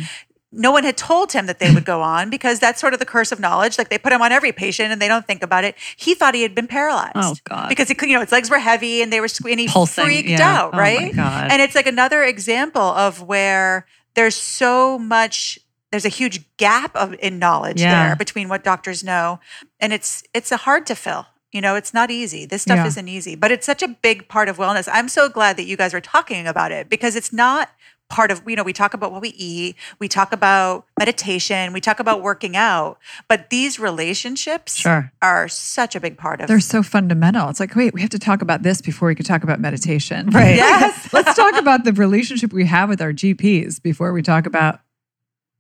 [0.57, 3.07] No one had told him that they would go on because that's sort of the
[3.07, 3.77] curse of knowledge.
[3.77, 5.75] Like they put him on every patient and they don't think about it.
[5.97, 7.13] He thought he had been paralyzed.
[7.17, 7.69] Oh, God.
[7.69, 10.29] Because he, you know his legs were heavy and they were and he Pulsing, freaked
[10.29, 10.57] yeah.
[10.63, 11.15] out, Oh, right?
[11.15, 11.51] God.
[11.51, 15.59] And it's like another example of where there's so much
[15.91, 18.07] there's a huge gap of in knowledge Yeah.
[18.09, 19.41] there between what doctors know
[19.81, 22.87] and it's it's a hard to fill you know it's not easy this stuff Yeah.
[22.87, 25.77] isn't easy but it's such a big part of wellness i'm so glad that you
[25.77, 27.71] guys are talking about it because it's not
[28.11, 31.81] part of you know we talk about what we eat we talk about meditation we
[31.81, 32.99] talk about working out
[33.29, 35.11] but these relationships Sure.
[35.23, 37.49] are such a big part of They're so fundamental.
[37.49, 40.31] It's like, wait, we have to talk about this before we can talk about meditation.
[40.31, 40.57] Right.
[40.65, 41.13] Yes.
[41.13, 44.81] Let's talk about the relationship we have with our GPs before we talk about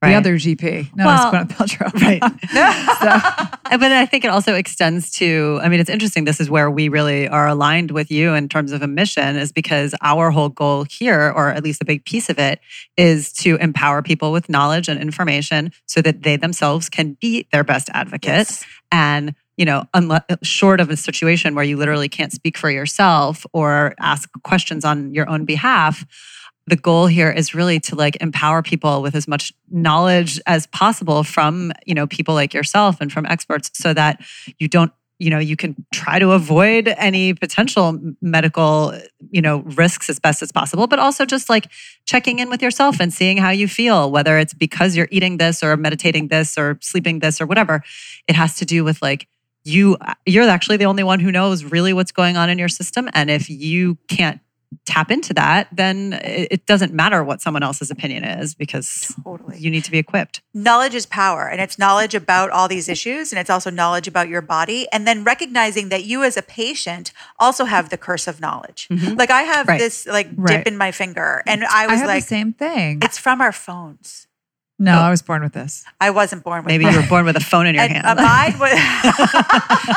[0.05, 0.11] Right.
[0.13, 0.95] the other GP.
[0.95, 1.93] No, Well, it's Gwyneth Paltrow.
[2.03, 2.23] right.
[3.01, 6.25] so, But I think it also extends to, I mean, it's interesting.
[6.25, 9.53] This is where we really are aligned with you in terms of a mission, is
[9.53, 12.61] because our whole goal here, or at least a big piece of it,
[12.97, 17.65] is to empower people with knowledge and information so that they themselves can be their
[17.65, 18.65] best advocates Yes.
[18.93, 23.45] And, you know, unless, short of a situation where you literally can't speak for yourself
[23.53, 26.05] or ask questions on your own behalf,
[26.67, 31.23] the goal here is really to like empower people with as much knowledge as possible
[31.23, 34.21] from you know people like yourself and from experts so that
[34.59, 38.99] you don't you know you can try to avoid any potential medical
[39.31, 41.71] you know risks as best as possible but also just like
[42.05, 45.63] checking in with yourself and seeing how you feel whether it's because you're eating this
[45.63, 47.83] or meditating this or sleeping this or whatever.
[48.29, 49.29] It has to do with like
[49.65, 49.97] you
[50.27, 53.31] you're actually the only one who knows really what's going on in your system and
[53.31, 54.41] if you can't
[54.85, 59.59] tap into that then it it doesn't matter what someone else's opinion is because Totally.
[59.59, 63.33] you need to be equipped knowledge is power and it's knowledge about all these issues
[63.33, 67.13] and it's also knowledge about your body and then recognizing that you as a patient
[67.39, 69.79] also have the curse of knowledge like i have Right.
[69.81, 70.59] this like Right.
[70.59, 73.01] dip in my finger and i I was have like the same thing.
[73.03, 74.27] it's from our phones
[74.79, 75.85] No, I was born with this.
[76.01, 76.95] i wasn't born with maybe mine.
[76.95, 78.73] you were born with a phone in your and hand uh, mine was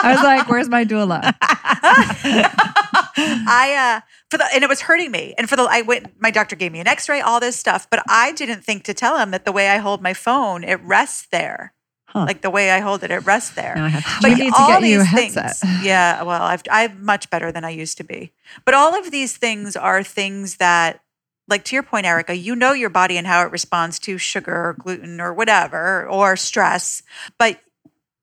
[0.08, 1.22] I was like, where's my doula?
[3.48, 5.34] I uh for the and it was hurting me.
[5.38, 8.04] And for the I went my doctor gave me an x-ray, all this stuff, but
[8.10, 11.28] I didn't think to tell him that the way I hold my phone, it rests
[11.32, 11.74] there.
[12.10, 12.24] Huh.
[12.26, 13.74] Like the way I hold it, it rests there.
[13.76, 15.58] Now I have We need to get you a headset.
[15.58, 18.32] things- yeah, well, I've I'm much better than I used to be.
[18.64, 21.02] But all of these things are things that,
[21.50, 24.54] like to your point, Erica, you know your body and how it responds to sugar
[24.56, 27.04] or gluten or whatever or stress,
[27.38, 27.60] but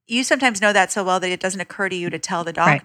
[0.07, 2.53] you sometimes know that so well that it doesn't occur to you to tell the
[2.57, 2.81] Right.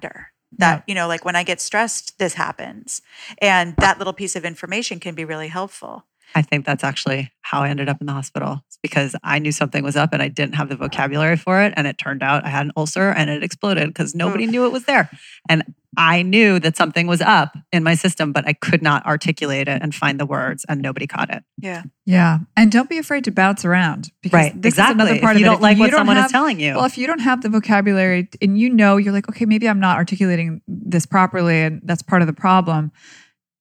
[0.58, 3.02] That you know, like when I get stressed, this happens,
[3.40, 6.06] and that little piece of information can be really helpful.
[6.36, 8.64] I think that's actually how I ended up in the hospital.
[8.82, 11.74] It's because I knew something was up and I didn't have the vocabulary for it.
[11.76, 14.72] And it turned out I had an ulcer and it exploded because nobody knew it
[14.72, 15.10] was there.
[15.50, 15.64] And
[15.98, 19.82] I knew that something was up in my system, but I could not articulate it
[19.82, 21.44] and find the words and nobody caught it.
[21.58, 22.40] Yeah, Yeah.
[22.56, 25.04] And don't be afraid to bounce around because this exactly.
[25.04, 25.56] is another part if you of it.
[25.56, 26.76] don't like what don't someone have- is telling you.
[26.76, 29.80] Well, if you don't have the vocabulary and you know you're like, okay, maybe I'm
[29.80, 32.92] not articulating this properly and that's part of the problem,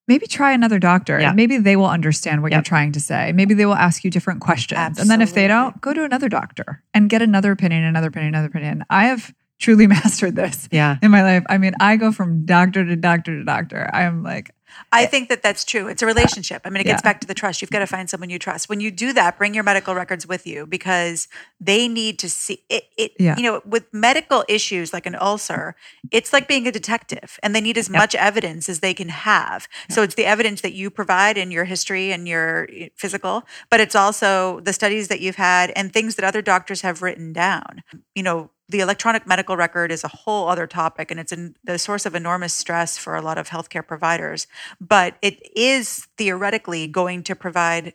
[0.09, 1.21] maybe try another doctor.
[1.21, 1.29] Yeah.
[1.29, 2.57] And maybe they will understand what Yep.
[2.57, 3.33] you're trying to say.
[3.33, 4.99] Maybe they will ask you different questions.
[4.99, 8.35] And then if they don't, go to another doctor and get another opinion, another opinion,
[8.35, 8.85] another opinion.
[8.91, 10.97] I have truly mastered this yeah.
[11.03, 11.45] in my life.
[11.49, 13.89] I mean, I go from doctor to doctor to doctor.
[13.93, 14.51] I'm like,
[14.91, 15.89] I think that that's true.
[15.89, 16.63] It's a relationship.
[16.65, 17.11] I mean, it gets Yeah.
[17.11, 17.61] back to the trust.
[17.61, 18.69] You've got to find someone you trust.
[18.69, 21.29] When you do that, bring your medical records with you because
[21.61, 22.85] they need to see it.
[22.97, 23.37] it Yeah.
[23.37, 25.75] You know, with medical issues like an ulcer,
[26.11, 29.69] it's like being a detective, and they need as much evidence as they can have.
[29.91, 33.81] So it's the evidence that you provide in your history and your eh, physical, but
[33.81, 37.83] it's also the studies that you've had and things that other doctors have written down.
[38.15, 41.79] You know, the electronic medical record is a whole other topic and it's an, the
[41.79, 44.47] source of enormous stress for a lot of healthcare providers
[44.81, 47.95] but it is theoretically going to provide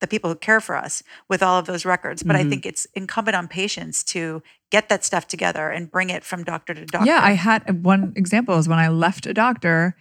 [0.00, 2.48] the people who care for us with all of those records but i Mhm.
[2.50, 6.74] think it's incumbent on patients to get that stuff together and bring it from doctor
[6.74, 9.94] to doctor Yeah, I had one example is when I left a doctor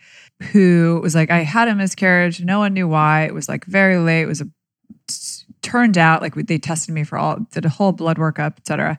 [0.53, 2.41] who was like, I had a miscarriage.
[2.41, 3.23] No one knew why.
[3.23, 4.21] It was like very late.
[4.21, 4.47] It was a
[5.61, 8.97] turned out like they tested me for all did a whole blood workup, et cetera,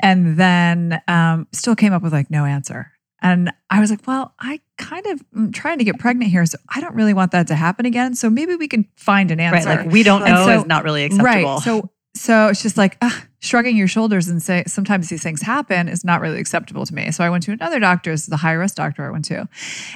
[0.00, 2.90] and then um, still came up with like no answer.
[3.22, 6.58] And I was like, well, I kind of am trying to get pregnant here, so
[6.74, 8.14] I don't really want that to happen again.
[8.14, 9.54] So maybe we can find an Right.
[9.54, 9.68] answer.
[9.70, 11.24] Like we don't know so- is not really acceptable.
[11.54, 11.62] Right.
[11.62, 15.88] So so it's just like ugh, shrugging your shoulders and say sometimes these things happen
[15.88, 17.10] is not really acceptable to me.
[17.10, 19.48] So I went to another doctor, this is the high risk doctor I went to,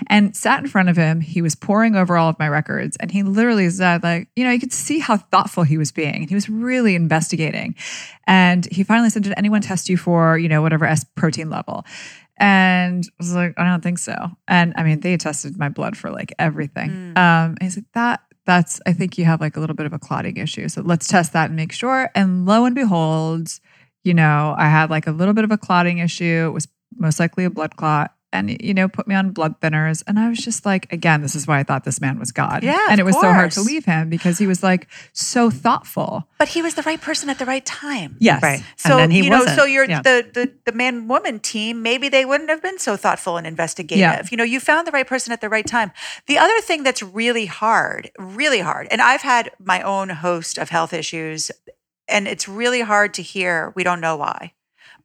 [0.09, 1.21] and sat in front of him.
[1.21, 4.51] He was poring over all of my records, and he literally said, like, you know,
[4.51, 6.17] you could see how thoughtful he was being.
[6.17, 7.75] And he was really investigating,
[8.27, 11.85] and he finally said, "Did anyone test you for, you know, whatever S protein level?"
[12.41, 14.15] And I was like, I don't think so.
[14.47, 17.15] And I mean, they tested my blood for like everything.
[17.15, 17.19] Mm.
[17.19, 19.99] Um, he's like, that that's I think you have like a little bit of a
[19.99, 20.69] clotting issue.
[20.71, 22.11] So let's test that and make sure.
[22.15, 23.51] And lo and behold,
[24.05, 26.47] you know, I had like a little bit of a clotting issue.
[26.49, 28.15] It was most likely a blood clot.
[28.31, 30.03] And you know, put me on blood thinners.
[30.07, 32.63] And I was just like, again, this is why I thought this man was God.
[32.63, 35.49] Yeah, And it of was so hard to leave him because he was like so
[35.51, 36.29] thoughtful.
[36.39, 38.17] But he was the right person at the right time.
[38.21, 38.43] Yes.
[38.43, 38.63] Right.
[38.77, 39.57] So and then he you know, wasn't.
[39.59, 40.03] so you're Yeah.
[40.03, 41.81] the the the man woman team.
[41.83, 43.99] Maybe they wouldn't have been so thoughtful and investigative.
[43.99, 44.23] Yeah.
[44.31, 45.91] You know, you found the right person at the right time.
[46.27, 50.69] The other thing that's really hard, really hard, and I've had my own host of
[50.69, 51.51] health issues,
[52.07, 53.73] and it's really hard to hear.
[53.75, 54.53] We don't know why,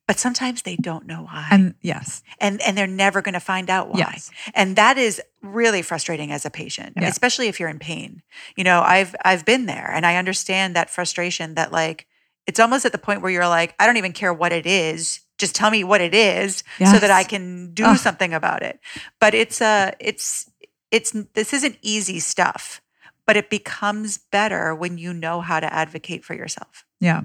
[0.08, 2.24] but sometimes they don't know why, And yes.
[2.39, 3.99] and and they're never going to find out why.
[3.99, 4.32] Yes.
[4.54, 7.08] And that is really frustrating as a patient, Yeah.
[7.08, 8.22] especially if you're in pain.
[8.58, 12.08] You know, I've I've been there and I understand that frustration that like
[12.45, 15.22] it's almost at the point where you're like, I don't even care what it is.
[15.38, 17.97] Just tell me what it is so that I can do Ugh.
[17.97, 18.80] something about it.
[19.20, 20.49] But it's uh it's
[20.91, 22.82] it's this isn't easy stuff,
[23.26, 26.86] but it becomes better when you know how to advocate for yourself.
[26.99, 27.22] Yeah.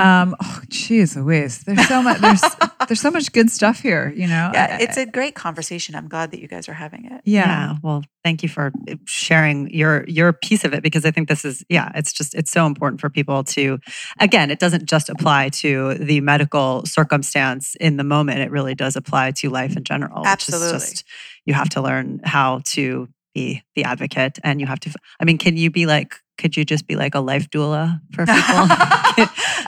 [0.00, 1.58] Um, oh, geez Louise.
[1.58, 2.42] There's so much there's
[2.88, 4.50] there's so much good stuff here, you know.
[4.54, 5.94] Yeah, it's a great conversation.
[5.94, 7.20] I'm glad that you guys are having it.
[7.24, 7.46] yeah.
[7.46, 7.74] yeah.
[7.82, 8.72] Well, thank you for
[9.04, 12.50] sharing your your piece of it because I think this is yeah, it's just it's
[12.50, 13.78] so important for people to
[14.18, 18.38] again, it doesn't just apply to the medical circumstance in the moment.
[18.40, 20.22] It really does apply to life in general.
[20.22, 20.78] which is Absolutely.
[20.78, 21.04] just
[21.44, 25.36] you have to learn how to be the advocate and you have to I mean,
[25.36, 28.66] can you be like could you just be like a life doula for people?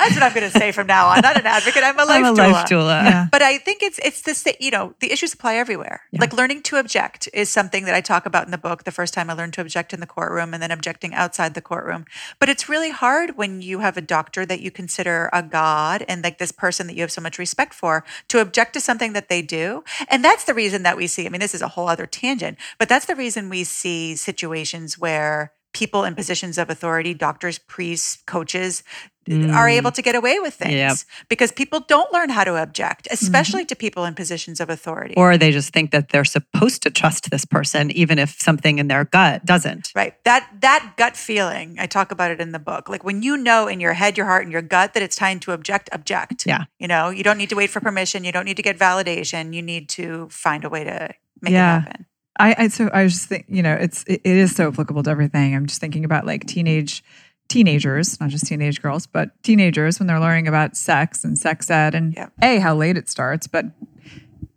[0.02, 1.20] That's what I'm going to say from now on.
[1.20, 1.84] Not an advocate.
[1.84, 2.52] I'm a life I'm a doula.
[2.52, 3.04] life doula.
[3.04, 3.28] Yeah.
[3.30, 6.02] But I think it's it's this you know the issues apply everywhere.
[6.10, 6.20] Yeah.
[6.22, 8.84] Like learning to object is something that I talk about in the book.
[8.84, 11.60] The first time I learned to object in the courtroom, and then objecting outside the
[11.60, 12.06] courtroom.
[12.40, 16.24] But it's really hard when you have a doctor that you consider a god and
[16.24, 19.28] like this person that you have so much respect for to object to something that
[19.28, 19.84] they do.
[20.08, 21.26] And that's the reason that we see.
[21.26, 24.98] I mean, this is a whole other tangent, but that's the reason we see situations
[24.98, 28.82] where people in positions of authority, doctors, priests, coaches,
[29.28, 29.70] are mm.
[29.70, 30.96] able to get away with things Yep.
[31.28, 33.14] because people don't learn how to object, mm-hmm.
[33.14, 35.14] especially to people in positions of authority.
[35.16, 38.88] or they just think that they're supposed to trust this person even if something in
[38.88, 39.92] their gut doesn't.
[39.94, 40.14] right.
[40.24, 42.88] That that gut feeling, I talk about it in the book.
[42.88, 45.38] Like when you know in your head, your heart, and your gut that it's time
[45.40, 46.44] to object, object.
[46.44, 46.64] Yeah.
[46.80, 48.24] You know, you don't need to wait for permission.
[48.24, 49.54] You don't need to get validation.
[49.54, 51.10] You need to find a way to
[51.40, 51.78] make Yeah.
[51.78, 52.06] it happen.
[52.38, 55.02] I, I so I was just think you know it's it, it is so applicable
[55.04, 55.54] to everything.
[55.54, 57.02] I'm just thinking about like teenage
[57.48, 61.94] teenagers, not just teenage girls, but teenagers when they're learning about sex and sex ed
[61.94, 62.28] and Yeah.
[62.42, 63.66] a how late it starts, but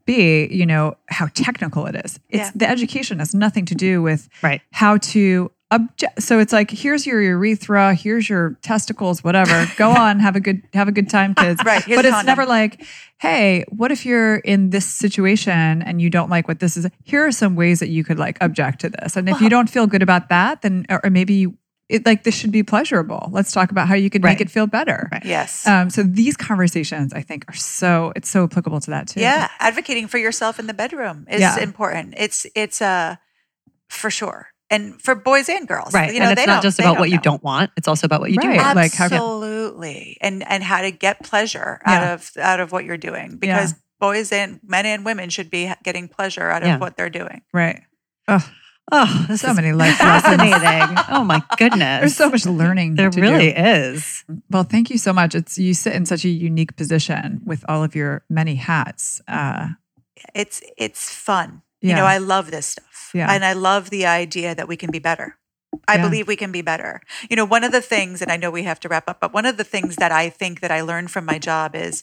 [0.05, 2.19] b you know how technical it is.
[2.29, 2.51] It's Yeah.
[2.55, 4.61] the education has nothing to do with Right.
[4.71, 6.21] how to object.
[6.21, 9.67] So it's like here's your urethra, here's your testicles, whatever.
[9.77, 11.61] Go on, have a good have a good time, kids.
[11.65, 12.85] Right, but it's never like,
[13.19, 16.87] hey, what if you're in this situation and you don't like what this is?
[17.03, 19.15] Here are some ways that you could like object to this.
[19.15, 21.57] And if you don't feel good about that, then or, or maybe you
[21.87, 23.29] it like this should be pleasurable.
[23.31, 24.31] Let's talk about how you could Right.
[24.31, 25.07] make it feel better.
[25.11, 25.23] Right.
[25.23, 25.67] Yes.
[25.67, 29.19] Um, so these conversations, I think, are so it's so applicable to that too.
[29.19, 29.49] yeah.
[29.59, 31.59] Advocating for yourself in the bedroom is Yeah.
[31.59, 32.15] important.
[32.17, 33.17] It's it's uh
[33.87, 34.47] for sure.
[34.69, 35.93] And for boys and girls.
[35.93, 36.11] Right.
[36.13, 37.71] You know, and it's not just about what you don't want.
[37.77, 38.57] It's also about what you Right.
[38.57, 38.75] do want.
[38.75, 42.83] like how can- absolutely and and how to get pleasure out of out of what
[42.85, 46.77] you're doing because boys and men and women should be getting pleasure out of Yeah.
[46.77, 47.81] what they're doing Right.
[48.27, 48.47] Oh,
[48.91, 50.35] Oh, this so many life lessons.
[50.37, 50.97] fascinating.
[51.09, 52.01] oh my goodness.
[52.01, 52.95] There's so much learning.
[52.95, 53.57] There really do.
[53.59, 54.23] is.
[54.51, 55.33] Well, thank you so much.
[55.33, 59.21] It's you sit in such a unique position with all of your many hats.
[59.27, 59.69] Uh,
[60.35, 63.31] it's it's fun you know i love this stuff Yeah.
[63.31, 65.37] and i love the idea that we can be better
[65.87, 66.03] I Yeah.
[66.03, 67.01] believe we can be better.
[67.29, 69.33] You know, one of the things, and I know we have to wrap up, but
[69.33, 72.01] one of the things that I think that I learned from my job is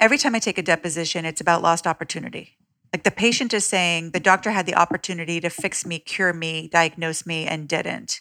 [0.00, 2.58] every time I take a deposition, it's about lost opportunity.
[2.92, 6.68] Like the patient is saying, the doctor had the opportunity to fix me, cure me,
[6.68, 8.20] diagnose me, and didn't.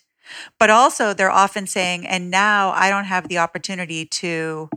[0.59, 4.70] But also, they're often saying, and now I don't have the opportunity to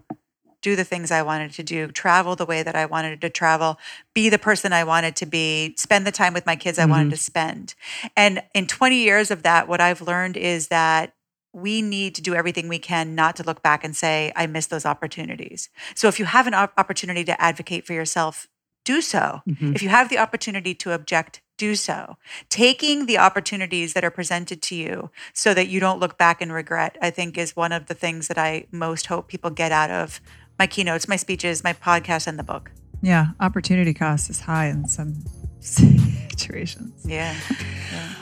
[0.64, 3.78] do the things I wanted to do, travel the way that I wanted to travel,
[4.14, 7.10] be the person I wanted to be, spend the time with my kids I wanted
[7.10, 7.74] to spend.
[8.16, 11.12] And in 20 years of that, what I've learned is that
[11.52, 14.70] we need to do everything we can not to look back and say, I missed
[14.70, 15.68] those opportunities.
[15.94, 18.48] So if you have an op- opportunity to advocate for yourself,
[18.86, 19.42] do so.
[19.46, 19.74] Mhm.
[19.74, 22.16] If you have the opportunity to object, do so.
[22.48, 26.52] Taking the opportunities that are presented to you so that you don't look back and
[26.52, 29.90] regret, I think is one of the things that I most hope people get out
[29.90, 30.20] of
[30.58, 32.70] my keynotes, my speeches, my podcast, and the book.
[33.02, 35.24] Yeah, opportunity cost is high in some
[35.60, 37.04] situations.
[37.06, 37.34] Yeah.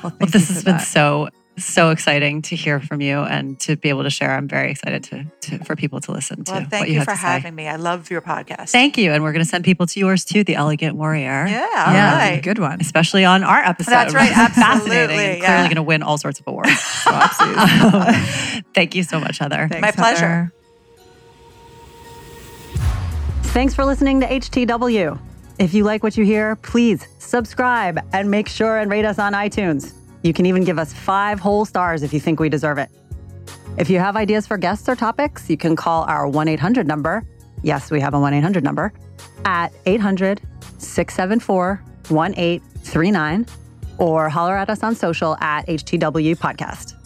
[0.03, 0.87] Well, thank Well, this you has for been that.
[0.87, 1.29] so
[1.59, 4.35] so exciting to hear from you and to be able to share.
[4.35, 6.99] I'm very excited to, to for people to listen to Well, what thank you, you
[7.01, 7.27] have for to say.
[7.27, 7.69] having me.
[7.69, 8.71] I love your podcast.
[8.71, 11.47] Thank you, and we're going to send people to yours too, the Elegant Warrior.
[11.47, 11.85] Yeah.
[11.87, 12.43] All yeah, right.
[12.43, 12.81] good one.
[12.81, 13.91] Especially on our episode.
[13.91, 15.47] That's right, which Fascinating absolutely, and yeah.
[15.47, 16.71] clearly going to win all sorts of awards.
[18.75, 19.69] Thank you so much, Heather.
[19.69, 20.27] Thanks, My pleasure.
[20.27, 20.53] Heather.
[23.53, 25.21] Thanks for listening to HTW.
[25.59, 29.35] If you like what you hear, please subscribe and make sure and rate us on
[29.35, 29.93] iTunes.
[30.23, 32.89] You can even give us five whole stars if you think we deserve it.
[33.77, 37.27] If you have ideas for guests or topics, you can call our 1 800 number.
[37.63, 38.91] Yes, we have a 1 800 number
[39.45, 40.41] at 800
[40.79, 43.47] 674 1839
[43.99, 47.02] or holler at us on social at HTW Podcast.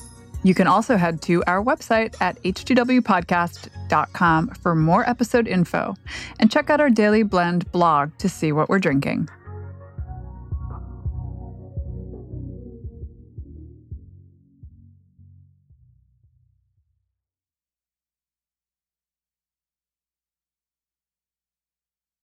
[0.47, 5.97] You can also head to our website at h2wpodcast.com for more episode info
[6.39, 9.29] and check out our Daily Blend blog to see what we're drinking.